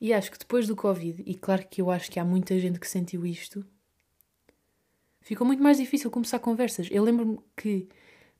E 0.00 0.12
acho 0.12 0.30
que 0.30 0.38
depois 0.38 0.66
do 0.66 0.76
Covid, 0.76 1.22
e 1.26 1.34
claro 1.34 1.66
que 1.68 1.82
eu 1.82 1.90
acho 1.90 2.10
que 2.10 2.18
há 2.18 2.24
muita 2.24 2.58
gente 2.58 2.78
que 2.80 2.88
sentiu 2.88 3.26
isto, 3.26 3.64
ficou 5.20 5.46
muito 5.46 5.62
mais 5.62 5.78
difícil 5.78 6.10
começar 6.10 6.38
conversas. 6.38 6.88
Eu 6.90 7.04
lembro-me 7.04 7.38
que 7.56 7.88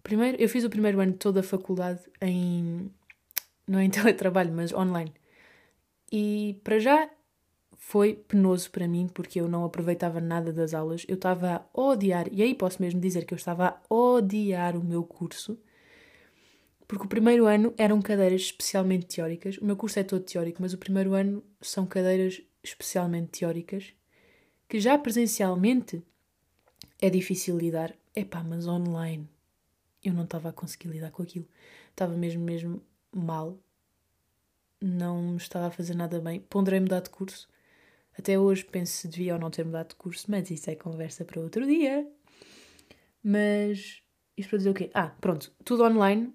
primeiro 0.02 0.40
eu 0.40 0.48
fiz 0.48 0.64
o 0.64 0.70
primeiro 0.70 1.00
ano 1.00 1.12
toda 1.12 1.40
a 1.40 1.42
faculdade 1.42 2.00
em 2.20 2.90
não 3.66 3.78
é 3.78 3.84
em 3.84 3.90
teletrabalho, 3.90 4.52
mas 4.52 4.72
online. 4.72 5.12
E 6.12 6.60
para 6.64 6.78
já 6.78 7.08
foi 7.76 8.14
penoso 8.14 8.70
para 8.70 8.86
mim 8.86 9.08
porque 9.12 9.40
eu 9.40 9.48
não 9.48 9.64
aproveitava 9.64 10.20
nada 10.20 10.52
das 10.52 10.74
aulas. 10.74 11.04
Eu 11.08 11.14
estava 11.14 11.66
a 11.72 11.80
odiar, 11.80 12.26
e 12.32 12.42
aí 12.42 12.54
posso 12.54 12.82
mesmo 12.82 13.00
dizer 13.00 13.24
que 13.24 13.32
eu 13.32 13.36
estava 13.36 13.68
a 13.68 13.94
odiar 13.94 14.76
o 14.76 14.84
meu 14.84 15.04
curso. 15.04 15.58
Porque 16.86 17.04
o 17.04 17.08
primeiro 17.08 17.46
ano 17.46 17.72
eram 17.78 18.02
cadeiras 18.02 18.42
especialmente 18.42 19.06
teóricas. 19.06 19.56
O 19.58 19.64
meu 19.64 19.76
curso 19.76 19.98
é 20.00 20.02
todo 20.02 20.24
teórico, 20.24 20.60
mas 20.60 20.72
o 20.72 20.78
primeiro 20.78 21.14
ano 21.14 21.42
são 21.60 21.86
cadeiras 21.86 22.42
especialmente 22.62 23.38
teóricas 23.38 23.94
que 24.68 24.78
já 24.78 24.98
presencialmente 24.98 26.02
é 27.00 27.10
difícil 27.10 27.56
lidar. 27.56 27.94
Epá, 28.14 28.42
mas 28.42 28.66
online 28.66 29.28
eu 30.02 30.12
não 30.12 30.24
estava 30.24 30.48
a 30.48 30.52
conseguir 30.52 30.88
lidar 30.88 31.10
com 31.10 31.22
aquilo. 31.22 31.46
Estava 31.90 32.14
mesmo, 32.14 32.42
mesmo 32.42 32.82
mal. 33.12 33.58
Não 34.80 35.22
me 35.22 35.36
estava 35.36 35.66
a 35.66 35.70
fazer 35.70 35.94
nada 35.94 36.20
bem. 36.20 36.40
Ponderei 36.40 36.80
mudar 36.80 37.00
de 37.00 37.10
curso. 37.10 37.48
Até 38.18 38.38
hoje 38.38 38.64
penso 38.64 38.92
se 38.92 39.08
devia 39.08 39.34
ou 39.34 39.40
não 39.40 39.50
ter 39.50 39.64
mudado 39.64 39.90
de 39.90 39.94
curso, 39.96 40.26
mas 40.28 40.50
isso 40.50 40.70
é 40.70 40.74
conversa 40.74 41.24
para 41.24 41.40
outro 41.40 41.66
dia. 41.66 42.06
Mas 43.22 44.02
isto 44.36 44.48
para 44.48 44.58
dizer 44.58 44.70
o 44.70 44.74
quê? 44.74 44.90
Ah, 44.94 45.08
pronto, 45.20 45.52
tudo 45.64 45.84
online, 45.84 46.32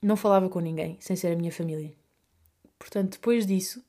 não 0.00 0.16
falava 0.16 0.48
com 0.48 0.60
ninguém, 0.60 0.96
sem 1.00 1.16
ser 1.16 1.32
a 1.32 1.36
minha 1.36 1.52
família. 1.52 1.92
Portanto, 2.78 3.12
depois 3.12 3.44
disso, 3.44 3.84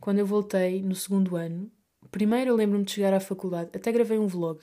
quando 0.00 0.18
eu 0.18 0.26
voltei 0.26 0.82
no 0.82 0.94
segundo 0.94 1.36
ano, 1.36 1.70
primeiro 2.10 2.50
eu 2.50 2.56
lembro-me 2.56 2.84
de 2.84 2.92
chegar 2.92 3.12
à 3.12 3.20
faculdade, 3.20 3.70
até 3.74 3.92
gravei 3.92 4.18
um 4.18 4.26
vlog 4.26 4.60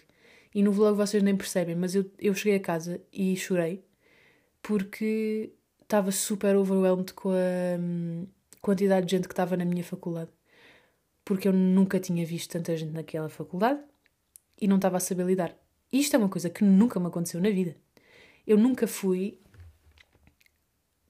e 0.53 0.61
no 0.61 0.71
vlog 0.71 0.95
vocês 0.95 1.23
nem 1.23 1.35
percebem, 1.35 1.75
mas 1.75 1.95
eu, 1.95 2.09
eu 2.19 2.33
cheguei 2.33 2.57
a 2.57 2.61
casa 2.61 3.01
e 3.11 3.35
chorei 3.35 3.83
porque 4.61 5.53
estava 5.81 6.11
super 6.11 6.55
overwhelmed 6.55 7.13
com 7.13 7.29
a 7.29 7.79
hum, 7.79 8.25
quantidade 8.61 9.05
de 9.05 9.11
gente 9.11 9.27
que 9.27 9.33
estava 9.33 9.57
na 9.57 9.65
minha 9.65 9.83
faculdade. 9.83 10.31
Porque 11.25 11.47
eu 11.47 11.53
nunca 11.53 11.99
tinha 11.99 12.25
visto 12.25 12.51
tanta 12.51 12.75
gente 12.75 12.93
naquela 12.93 13.29
faculdade 13.29 13.81
e 14.59 14.67
não 14.67 14.77
estava 14.77 14.97
a 14.97 14.99
saber 14.99 15.25
lidar. 15.25 15.55
Isto 15.91 16.15
é 16.15 16.19
uma 16.19 16.29
coisa 16.29 16.49
que 16.49 16.63
nunca 16.63 16.99
me 16.99 17.07
aconteceu 17.07 17.39
na 17.39 17.49
vida. 17.49 17.75
Eu 18.47 18.57
nunca 18.57 18.87
fui. 18.87 19.39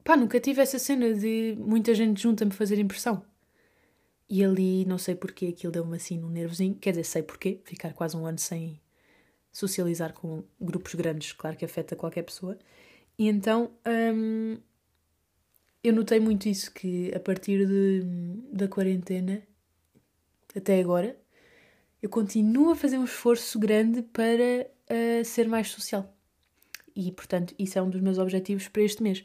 Pá, 0.04 0.18
nunca 0.18 0.40
tive 0.40 0.62
essa 0.62 0.78
cena 0.78 1.14
de 1.14 1.56
muita 1.58 1.96
gente 1.96 2.22
junto 2.22 2.44
a 2.44 2.46
me 2.46 2.52
fazer 2.52 2.78
impressão. 2.80 3.24
E 4.30 4.44
ali, 4.44 4.84
não 4.86 4.98
sei 4.98 5.16
porquê, 5.16 5.48
aquilo 5.48 5.72
deu-me 5.72 5.96
assim 5.96 6.18
num 6.18 6.30
nervozinho. 6.30 6.76
Quer 6.76 6.92
dizer, 6.92 7.04
sei 7.06 7.24
porquê, 7.24 7.62
ficar 7.64 7.94
quase 7.94 8.18
um 8.18 8.26
ano 8.26 8.40
sem, 8.40 8.80
socializar 9.54 10.12
com 10.14 10.44
grupos 10.60 10.96
grandes, 10.96 11.32
claro 11.32 11.56
que 11.56 11.64
afeta 11.64 11.96
qualquer 11.96 12.24
pessoa. 12.24 12.58
E 13.18 13.30
então 13.30 13.72
hum, 13.88 14.58
eu 15.84 15.94
notei 15.94 16.20
muito 16.20 16.50
isso, 16.50 16.74
que 16.74 17.14
a 17.16 17.20
partir 17.20 17.68
de, 17.68 18.02
da 18.52 18.68
quarentena 18.68 19.44
até 20.56 20.80
agora 20.80 21.16
eu 22.02 22.10
continuo 22.10 22.72
a 22.72 22.76
fazer 22.76 22.98
um 22.98 23.06
esforço 23.06 23.58
grande 23.60 24.02
para 24.02 24.68
uh, 24.90 25.24
ser 25.24 25.48
mais 25.48 25.70
social. 25.70 26.12
E 26.96 27.12
portanto, 27.12 27.56
isso 27.58 27.80
é 27.80 27.82
um 27.82 27.90
dos 27.90 28.02
meus 28.02 28.18
objetivos 28.18 28.68
para 28.68 28.82
este 28.82 29.02
mês, 29.02 29.24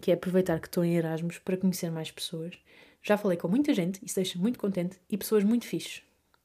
que 0.00 0.10
é 0.10 0.14
aproveitar 0.14 0.60
que 0.60 0.68
estou 0.68 0.84
em 0.84 0.94
Erasmus 0.96 1.38
para 1.38 1.56
conhecer 1.56 1.90
mais 1.90 2.10
pessoas. 2.10 2.54
Já 3.02 3.16
falei 3.16 3.36
com 3.36 3.48
muita 3.48 3.74
gente, 3.74 4.04
isso 4.04 4.14
deixa 4.14 4.38
muito 4.38 4.58
contente, 4.58 4.98
e 5.08 5.16
pessoas 5.16 5.42
muito 5.42 5.66
fixes. 5.66 6.02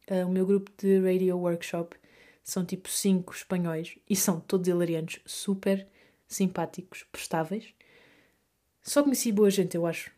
Uh, 0.10 0.26
o 0.26 0.30
meu 0.30 0.46
grupo 0.46 0.72
de 0.78 1.00
radio 1.00 1.38
workshop 1.38 1.96
são 2.46 2.64
tipo 2.64 2.88
cinco 2.88 3.34
espanhóis 3.34 3.98
e 4.08 4.16
são 4.16 4.40
todos 4.40 4.68
hilariantes, 4.68 5.20
super 5.26 5.88
simpáticos, 6.28 7.04
prestáveis. 7.12 7.74
Só 8.84 9.02
conheci 9.02 9.32
boa 9.32 9.50
gente, 9.50 9.76
eu 9.76 9.86
acho. 9.88 10.12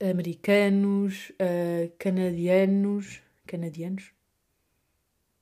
Americanos, 0.00 1.30
uh, 1.30 1.92
canadianos. 1.98 3.20
Canadianos? 3.44 4.12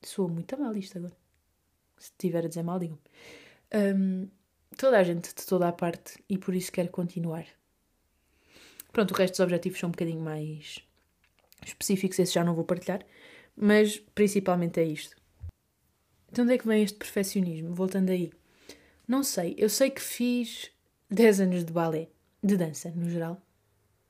Soa 0.02 0.26
muito 0.26 0.58
mal 0.58 0.74
isto 0.74 0.96
agora. 0.96 1.16
Se 1.98 2.10
tiver 2.16 2.46
a 2.46 2.48
dizer 2.48 2.62
mal, 2.62 2.78
digam. 2.78 2.98
Um, 3.74 4.28
toda 4.78 4.98
a 4.98 5.04
gente 5.04 5.34
de 5.34 5.46
toda 5.46 5.68
a 5.68 5.72
parte 5.72 6.14
e 6.30 6.38
por 6.38 6.54
isso 6.54 6.72
quero 6.72 6.88
continuar. 6.88 7.46
Pronto, 8.90 9.12
o 9.12 9.16
resto 9.16 9.34
dos 9.34 9.40
objetivos 9.40 9.78
são 9.78 9.90
um 9.90 9.92
bocadinho 9.92 10.20
mais 10.20 10.78
específicos, 11.64 12.18
esse 12.18 12.32
já 12.32 12.42
não 12.42 12.54
vou 12.54 12.64
partilhar, 12.64 13.04
mas 13.54 13.98
principalmente 14.14 14.80
é 14.80 14.84
isto. 14.84 15.21
De 16.32 16.40
onde 16.40 16.54
é 16.54 16.58
que 16.58 16.66
vem 16.66 16.82
este 16.82 16.96
perfeccionismo? 16.96 17.74
Voltando 17.74 18.08
aí. 18.08 18.32
Não 19.06 19.22
sei, 19.22 19.54
eu 19.58 19.68
sei 19.68 19.90
que 19.90 20.00
fiz 20.00 20.70
10 21.10 21.42
anos 21.42 21.62
de 21.62 21.70
balé, 21.70 22.08
de 22.42 22.56
dança 22.56 22.90
no 22.96 23.10
geral, 23.10 23.38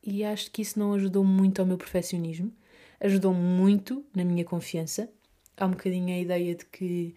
e 0.00 0.22
acho 0.22 0.48
que 0.52 0.62
isso 0.62 0.78
não 0.78 0.94
ajudou 0.94 1.24
muito 1.24 1.60
ao 1.60 1.66
meu 1.66 1.76
perfeccionismo, 1.76 2.52
ajudou 3.00 3.34
muito 3.34 4.04
na 4.14 4.24
minha 4.24 4.44
confiança. 4.44 5.10
Há 5.56 5.66
um 5.66 5.70
bocadinho 5.70 6.14
a 6.14 6.18
ideia 6.18 6.54
de 6.54 6.64
que. 6.66 7.12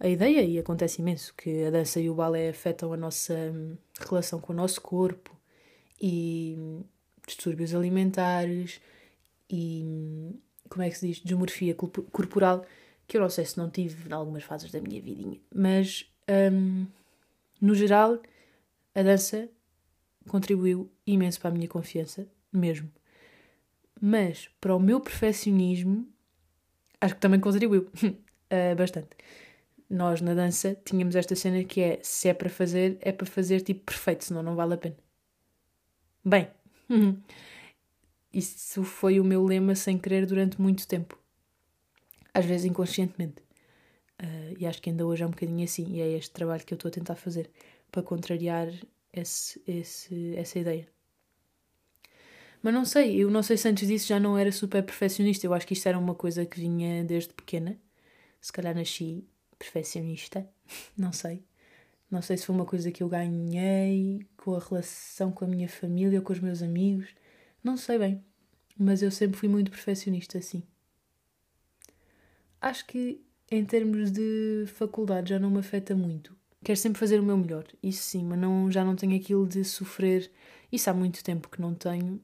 A 0.00 0.08
ideia, 0.08 0.42
e 0.42 0.58
acontece 0.58 1.00
imenso, 1.00 1.34
que 1.36 1.64
a 1.64 1.70
dança 1.70 2.00
e 2.00 2.08
o 2.08 2.14
balé 2.14 2.48
afetam 2.48 2.92
a 2.92 2.96
nossa 2.96 3.34
hum, 3.34 3.76
relação 4.00 4.40
com 4.40 4.52
o 4.52 4.56
nosso 4.56 4.80
corpo 4.80 5.30
e 6.00 6.56
hum, 6.58 6.82
distúrbios 7.24 7.72
alimentares 7.72 8.80
e. 9.48 9.84
Hum, 9.86 10.32
como 10.68 10.82
é 10.82 10.90
que 10.90 10.98
se 10.98 11.06
diz? 11.06 11.20
Desmorfia 11.20 11.74
corporal, 11.74 12.64
que 13.10 13.16
eu 13.16 13.20
não 13.20 13.28
sei 13.28 13.44
se 13.44 13.58
não 13.58 13.68
tive 13.68 14.08
em 14.08 14.12
algumas 14.12 14.44
fases 14.44 14.70
da 14.70 14.80
minha 14.80 15.02
vidinha, 15.02 15.38
mas. 15.52 16.06
Um, 16.30 16.86
no 17.60 17.74
geral, 17.74 18.22
a 18.94 19.02
dança 19.02 19.48
contribuiu 20.28 20.88
imenso 21.04 21.40
para 21.40 21.50
a 21.50 21.52
minha 21.52 21.66
confiança, 21.66 22.26
mesmo. 22.52 22.88
Mas 24.00 24.48
para 24.60 24.74
o 24.76 24.80
meu 24.80 25.00
perfeccionismo, 25.00 26.08
acho 27.00 27.16
que 27.16 27.20
também 27.20 27.40
contribuiu 27.40 27.82
uh, 27.82 28.76
bastante. 28.78 29.08
Nós 29.90 30.20
na 30.20 30.32
dança 30.32 30.76
tínhamos 30.84 31.16
esta 31.16 31.34
cena 31.34 31.64
que 31.64 31.80
é: 31.80 31.98
se 32.00 32.28
é 32.28 32.34
para 32.34 32.48
fazer, 32.48 32.96
é 33.00 33.10
para 33.10 33.26
fazer 33.26 33.60
tipo 33.60 33.84
perfeito, 33.86 34.24
senão 34.24 34.42
não 34.42 34.54
vale 34.54 34.74
a 34.74 34.78
pena. 34.78 34.96
Bem, 36.24 36.48
isso 38.32 38.84
foi 38.84 39.18
o 39.18 39.24
meu 39.24 39.44
lema 39.44 39.74
sem 39.74 39.98
querer 39.98 40.26
durante 40.26 40.60
muito 40.60 40.86
tempo. 40.86 41.19
Às 42.32 42.44
vezes 42.44 42.64
inconscientemente. 42.66 43.42
Uh, 44.22 44.54
e 44.58 44.66
acho 44.66 44.82
que 44.82 44.90
ainda 44.90 45.06
hoje 45.06 45.22
é 45.22 45.26
um 45.26 45.30
bocadinho 45.30 45.64
assim, 45.64 45.94
e 45.94 46.00
é 46.00 46.08
este 46.12 46.30
trabalho 46.30 46.64
que 46.64 46.74
eu 46.74 46.76
estou 46.76 46.88
a 46.88 46.92
tentar 46.92 47.16
fazer 47.16 47.50
para 47.90 48.02
contrariar 48.02 48.68
esse, 49.12 49.60
esse, 49.66 50.34
essa 50.36 50.58
ideia. 50.58 50.86
Mas 52.62 52.74
não 52.74 52.84
sei, 52.84 53.16
eu 53.16 53.30
não 53.30 53.42
sei 53.42 53.56
se 53.56 53.68
antes 53.68 53.88
disso 53.88 54.06
já 54.08 54.20
não 54.20 54.36
era 54.36 54.52
super 54.52 54.82
perfeccionista. 54.82 55.46
Eu 55.46 55.54
acho 55.54 55.66
que 55.66 55.72
isto 55.72 55.88
era 55.88 55.98
uma 55.98 56.14
coisa 56.14 56.44
que 56.44 56.60
vinha 56.60 57.02
desde 57.04 57.32
pequena. 57.32 57.78
Se 58.40 58.52
calhar 58.52 58.74
nasci 58.74 59.24
perfeccionista, 59.58 60.46
não 60.96 61.12
sei. 61.12 61.42
Não 62.10 62.20
sei 62.22 62.36
se 62.36 62.46
foi 62.46 62.54
uma 62.54 62.66
coisa 62.66 62.90
que 62.90 63.02
eu 63.02 63.08
ganhei 63.08 64.26
com 64.36 64.54
a 64.54 64.58
relação 64.58 65.30
com 65.30 65.44
a 65.44 65.48
minha 65.48 65.68
família 65.68 66.18
ou 66.18 66.24
com 66.24 66.32
os 66.32 66.40
meus 66.40 66.62
amigos. 66.62 67.08
Não 67.62 67.76
sei 67.76 67.98
bem. 67.98 68.24
Mas 68.78 69.02
eu 69.02 69.10
sempre 69.10 69.38
fui 69.38 69.48
muito 69.48 69.70
perfeccionista, 69.70 70.38
assim. 70.38 70.62
Acho 72.60 72.86
que 72.86 73.20
em 73.50 73.64
termos 73.64 74.10
de 74.10 74.64
faculdade 74.66 75.30
já 75.30 75.38
não 75.38 75.50
me 75.50 75.58
afeta 75.58 75.94
muito. 75.94 76.36
Quero 76.62 76.78
sempre 76.78 76.98
fazer 76.98 77.18
o 77.18 77.22
meu 77.22 77.36
melhor, 77.38 77.64
isso 77.82 78.02
sim, 78.02 78.22
mas 78.22 78.38
não, 78.38 78.70
já 78.70 78.84
não 78.84 78.94
tenho 78.94 79.16
aquilo 79.16 79.46
de 79.46 79.64
sofrer. 79.64 80.30
Isso 80.70 80.90
há 80.90 80.94
muito 80.94 81.24
tempo 81.24 81.48
que 81.48 81.60
não 81.60 81.74
tenho. 81.74 82.20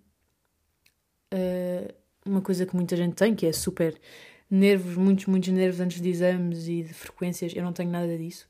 Uh, 1.33 1.93
uma 2.25 2.43
coisa 2.43 2.67
que 2.67 2.77
muita 2.77 2.97
gente 2.97 3.15
tem, 3.15 3.35
que 3.35 3.47
é 3.47 3.53
super 3.53 3.99
nervos, 4.51 4.97
muitos, 4.97 5.27
muitos 5.27 5.49
nervos 5.49 5.81
antes 5.81 6.01
de 6.01 6.09
exames 6.09 6.69
e 6.69 6.83
de 6.83 6.93
frequências. 6.93 7.55
Eu 7.55 7.65
não 7.65 7.73
tenho 7.73 7.91
nada 7.91 8.17
disso. 8.17 8.49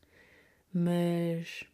Mas, 0.73 1.65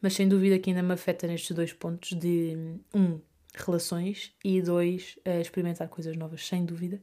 mas 0.00 0.12
sem 0.12 0.28
dúvida 0.28 0.58
que 0.58 0.70
ainda 0.70 0.82
me 0.82 0.92
afeta 0.92 1.26
nestes 1.26 1.56
dois 1.56 1.72
pontos 1.72 2.12
de 2.12 2.56
um, 2.94 3.20
relações 3.54 4.34
e 4.44 4.60
dois, 4.60 5.18
uh, 5.26 5.40
experimentar 5.40 5.88
coisas 5.88 6.16
novas, 6.16 6.46
sem 6.46 6.64
dúvida. 6.64 7.02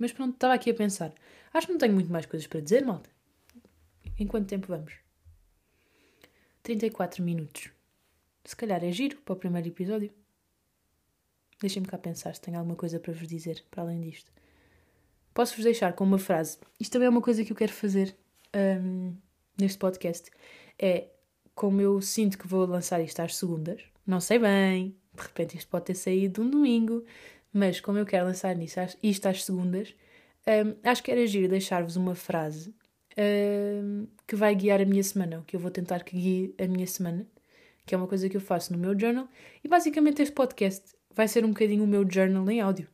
Mas 0.00 0.12
pronto, 0.12 0.32
estava 0.32 0.54
aqui 0.54 0.70
a 0.70 0.74
pensar. 0.74 1.12
Acho 1.52 1.66
que 1.66 1.72
não 1.74 1.78
tenho 1.78 1.92
muito 1.92 2.10
mais 2.10 2.24
coisas 2.24 2.48
para 2.48 2.60
dizer, 2.60 2.84
malta. 2.84 3.10
Em 4.18 4.26
quanto 4.26 4.48
tempo 4.48 4.66
vamos? 4.66 4.94
34 6.62 7.22
minutos. 7.22 7.70
Se 8.42 8.56
calhar 8.56 8.82
é 8.82 8.90
giro 8.90 9.18
para 9.18 9.34
o 9.34 9.36
primeiro 9.36 9.68
episódio. 9.68 10.10
Deixem-me 11.60 11.86
cá 11.86 11.98
pensar 11.98 12.34
se 12.34 12.40
tenho 12.40 12.56
alguma 12.56 12.74
coisa 12.74 12.98
para 12.98 13.12
vos 13.12 13.28
dizer, 13.28 13.62
para 13.70 13.82
além 13.82 14.00
disto. 14.00 14.32
Posso-vos 15.34 15.64
deixar 15.64 15.92
com 15.92 16.04
uma 16.04 16.18
frase. 16.18 16.58
Isto 16.80 16.92
também 16.92 17.06
é 17.06 17.10
uma 17.10 17.20
coisa 17.20 17.44
que 17.44 17.52
eu 17.52 17.56
quero 17.56 17.72
fazer 17.72 18.16
um, 18.82 19.14
neste 19.58 19.78
podcast. 19.78 20.30
É 20.78 21.08
como 21.54 21.78
eu 21.82 22.00
sinto 22.00 22.38
que 22.38 22.48
vou 22.48 22.64
lançar 22.64 23.02
isto 23.02 23.20
às 23.20 23.36
segundas. 23.36 23.82
Não 24.06 24.18
sei 24.18 24.38
bem. 24.38 24.96
De 25.14 25.22
repente 25.22 25.58
isto 25.58 25.68
pode 25.68 25.84
ter 25.84 25.94
saído 25.94 26.40
um 26.40 26.48
domingo. 26.48 27.04
Mas 27.52 27.80
como 27.80 27.98
eu 27.98 28.06
quero 28.06 28.26
lançar 28.26 28.54
nisso, 28.54 28.78
isto 29.02 29.26
às 29.26 29.44
segundas, 29.44 29.94
um, 30.46 30.76
acho 30.88 31.02
que 31.02 31.10
era 31.10 31.26
giro 31.26 31.48
deixar-vos 31.48 31.96
uma 31.96 32.14
frase 32.14 32.74
um, 33.18 34.06
que 34.26 34.36
vai 34.36 34.54
guiar 34.54 34.80
a 34.80 34.84
minha 34.84 35.02
semana, 35.02 35.42
que 35.46 35.56
eu 35.56 35.60
vou 35.60 35.70
tentar 35.70 36.04
que 36.04 36.16
guie 36.16 36.54
a 36.58 36.66
minha 36.66 36.86
semana, 36.86 37.26
que 37.84 37.94
é 37.94 37.98
uma 37.98 38.06
coisa 38.06 38.28
que 38.28 38.36
eu 38.36 38.40
faço 38.40 38.72
no 38.72 38.78
meu 38.78 38.98
journal. 38.98 39.28
E 39.62 39.68
basicamente 39.68 40.22
este 40.22 40.34
podcast 40.34 40.94
vai 41.14 41.26
ser 41.28 41.44
um 41.44 41.48
bocadinho 41.48 41.84
o 41.84 41.86
meu 41.86 42.08
journal 42.08 42.48
em 42.50 42.60
áudio. 42.60 42.88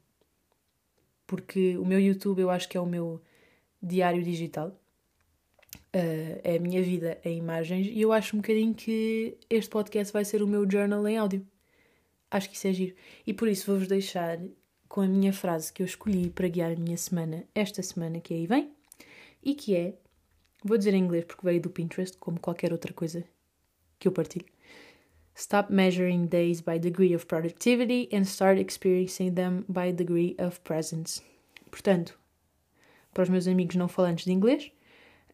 Porque 1.27 1.77
o 1.77 1.85
meu 1.85 2.01
YouTube 2.01 2.41
eu 2.41 2.51
acho 2.51 2.69
que 2.69 2.77
é 2.77 2.81
o 2.81 2.87
meu 2.87 3.21
diário 3.83 4.23
digital. 4.23 4.69
Uh, 5.95 6.41
é 6.43 6.57
a 6.57 6.61
minha 6.61 6.83
vida 6.83 7.19
em 7.25 7.39
imagens 7.39 7.87
e 7.87 8.01
eu 8.01 8.13
acho 8.13 8.37
um 8.37 8.41
bocadinho 8.41 8.75
que 8.75 9.37
este 9.49 9.71
podcast 9.71 10.13
vai 10.13 10.25
ser 10.25 10.43
o 10.43 10.47
meu 10.47 10.69
journal 10.71 11.07
em 11.07 11.19
áudio. 11.19 11.47
Acho 12.31 12.51
que 12.51 12.57
isso 12.57 12.67
é 12.69 12.73
giro. 12.73 12.95
E 13.27 13.33
por 13.33 13.49
isso 13.49 13.67
vou-vos 13.67 13.89
deixar 13.89 14.39
com 14.89 15.01
a 15.01 15.07
minha 15.07 15.33
frase 15.33 15.73
que 15.73 15.83
eu 15.83 15.87
escolhi 15.87 16.31
para 16.31 16.49
guiar 16.49 16.73
a 16.73 16.77
minha 16.77 16.97
semana, 16.97 17.45
esta 17.55 17.83
semana 17.83 18.21
que 18.21 18.35
aí 18.35 18.47
vem, 18.47 18.73
e 19.43 19.55
que 19.55 19.75
é, 19.75 19.95
vou 20.65 20.79
dizer 20.79 20.95
em 20.95 21.03
inglês 21.03 21.25
porque 21.25 21.45
veio 21.45 21.61
do 21.61 21.71
Pinterest, 21.71 22.17
como 22.19 22.41
qualquer 22.41 22.73
outra 22.73 22.93
coisa 22.93 23.25
que 23.99 24.09
eu 24.09 24.13
partilho. 24.13 24.47
Stop 25.35 25.73
measuring 25.73 26.27
days 26.27 26.61
by 26.61 26.79
degree 26.79 27.15
of 27.15 27.27
productivity 27.27 28.09
and 28.13 28.23
start 28.23 28.59
experiencing 28.59 29.35
them 29.35 29.65
by 29.69 29.93
degree 29.93 30.35
of 30.39 30.61
presence. 30.61 31.23
Portanto, 31.71 32.19
para 33.13 33.25
os 33.25 33.29
meus 33.29 33.47
amigos 33.47 33.77
não 33.77 33.87
falantes 33.87 34.25
de 34.25 34.33
inglês, 34.33 34.73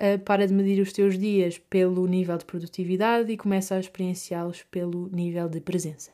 uh, 0.00 0.18
para 0.24 0.46
de 0.46 0.52
medir 0.52 0.80
os 0.82 0.92
teus 0.92 1.16
dias 1.16 1.58
pelo 1.58 2.06
nível 2.06 2.36
de 2.36 2.44
produtividade 2.44 3.30
e 3.30 3.36
começa 3.36 3.76
a 3.76 3.80
experienciá-los 3.80 4.64
pelo 4.64 5.08
nível 5.08 5.48
de 5.48 5.60
presença. 5.60 6.10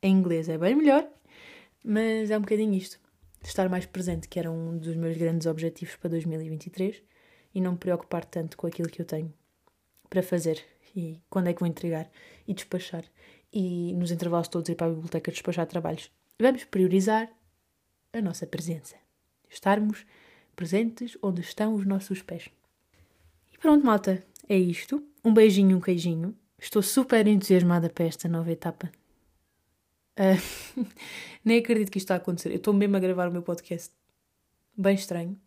Em 0.00 0.12
inglês 0.12 0.48
é 0.48 0.56
bem 0.56 0.76
melhor, 0.76 1.08
mas 1.84 2.30
é 2.30 2.38
um 2.38 2.40
bocadinho 2.40 2.74
isto. 2.74 3.00
Estar 3.42 3.68
mais 3.68 3.84
presente, 3.84 4.28
que 4.28 4.38
era 4.38 4.50
um 4.50 4.78
dos 4.78 4.94
meus 4.94 5.16
grandes 5.16 5.46
objetivos 5.46 5.96
para 5.96 6.10
2023, 6.10 7.02
e 7.52 7.60
não 7.60 7.72
me 7.72 7.78
preocupar 7.78 8.24
tanto 8.24 8.56
com 8.56 8.68
aquilo 8.68 8.88
que 8.88 9.02
eu 9.02 9.06
tenho 9.06 9.32
para 10.08 10.22
fazer 10.22 10.64
e 10.94 11.20
quando 11.28 11.48
é 11.48 11.52
que 11.52 11.60
vou 11.60 11.68
entregar 11.68 12.08
e 12.46 12.54
despachar. 12.54 13.04
E 13.52 13.92
nos 13.94 14.12
intervalos 14.12 14.46
todos 14.46 14.68
ir 14.68 14.76
para 14.76 14.86
a 14.86 14.90
biblioteca 14.90 15.32
despachar 15.32 15.66
trabalhos. 15.66 16.12
Vamos 16.38 16.64
priorizar 16.64 17.28
a 18.12 18.20
nossa 18.20 18.46
presença. 18.46 18.94
Estarmos 19.50 20.06
presentes 20.54 21.18
onde 21.20 21.40
estão 21.40 21.74
os 21.74 21.84
nossos 21.84 22.22
pés. 22.22 22.48
E 23.52 23.58
pronto, 23.58 23.84
malta, 23.84 24.22
é 24.48 24.56
isto. 24.56 25.02
Um 25.24 25.34
beijinho, 25.34 25.76
um 25.76 25.80
queijinho. 25.80 26.36
Estou 26.56 26.82
super 26.82 27.26
entusiasmada 27.26 27.90
para 27.90 28.04
esta 28.04 28.28
nova 28.28 28.52
etapa 28.52 28.90
Uh, 30.18 30.84
nem 31.44 31.58
acredito 31.58 31.90
que 31.90 31.98
isto 31.98 32.06
está 32.06 32.14
a 32.14 32.16
acontecer. 32.18 32.50
Eu 32.50 32.56
estou 32.56 32.74
mesmo 32.74 32.96
a 32.96 33.00
gravar 33.00 33.28
o 33.28 33.32
meu 33.32 33.42
podcast. 33.42 33.94
Bem 34.76 34.94
estranho. 34.94 35.38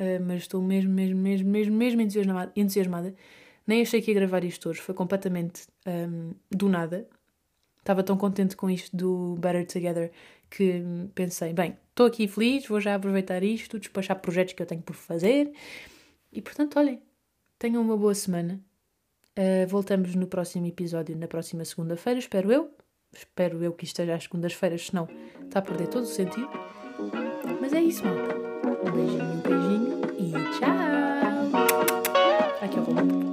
Uh, 0.00 0.22
mas 0.26 0.42
estou 0.42 0.62
mesmo, 0.62 0.92
mesmo, 0.92 1.20
mesmo, 1.20 1.48
mesmo, 1.48 1.76
mesmo 1.76 2.00
entusiasmada, 2.00 2.52
entusiasmada. 2.56 3.14
Nem 3.66 3.82
achei 3.82 4.02
que 4.02 4.10
ia 4.10 4.14
gravar 4.14 4.44
isto 4.44 4.68
hoje. 4.68 4.80
Foi 4.80 4.94
completamente 4.94 5.66
um, 5.86 6.32
do 6.50 6.68
nada. 6.68 7.06
Estava 7.78 8.02
tão 8.02 8.16
contente 8.16 8.56
com 8.56 8.70
isto 8.70 8.96
do 8.96 9.36
Better 9.38 9.66
Together 9.66 10.10
que 10.50 10.82
pensei, 11.14 11.52
bem, 11.52 11.76
estou 11.90 12.06
aqui 12.06 12.28
feliz, 12.28 12.66
vou 12.66 12.80
já 12.80 12.94
aproveitar 12.94 13.42
isto, 13.42 13.78
despachar 13.78 14.18
projetos 14.20 14.54
que 14.54 14.62
eu 14.62 14.66
tenho 14.66 14.82
por 14.82 14.94
fazer. 14.94 15.52
E 16.32 16.40
portanto, 16.40 16.78
olhem, 16.78 17.02
tenham 17.58 17.82
uma 17.82 17.96
boa 17.96 18.14
semana. 18.14 18.60
Uh, 19.36 19.66
voltamos 19.66 20.14
no 20.14 20.26
próximo 20.26 20.66
episódio, 20.66 21.16
na 21.16 21.26
próxima 21.26 21.64
segunda-feira, 21.64 22.18
espero 22.18 22.52
eu. 22.52 22.74
Espero 23.14 23.62
eu 23.62 23.72
que 23.72 23.84
isto 23.84 23.94
esteja 23.94 24.14
às 24.14 24.24
segundas-feiras, 24.24 24.86
senão 24.86 25.08
está 25.42 25.60
a 25.60 25.62
perder 25.62 25.88
todo 25.88 26.02
o 26.02 26.06
sentido. 26.06 26.48
Mas 27.60 27.72
é 27.72 27.80
isso, 27.80 28.04
malta. 28.04 28.34
Um 28.84 28.90
beijinho, 28.92 29.24
um 29.24 29.40
beijinho 29.40 30.00
e 30.18 30.32
tchau! 30.58 30.94
Aqui 32.60 32.76
é 32.76 32.80
o 32.80 32.84
Romano. 32.84 33.23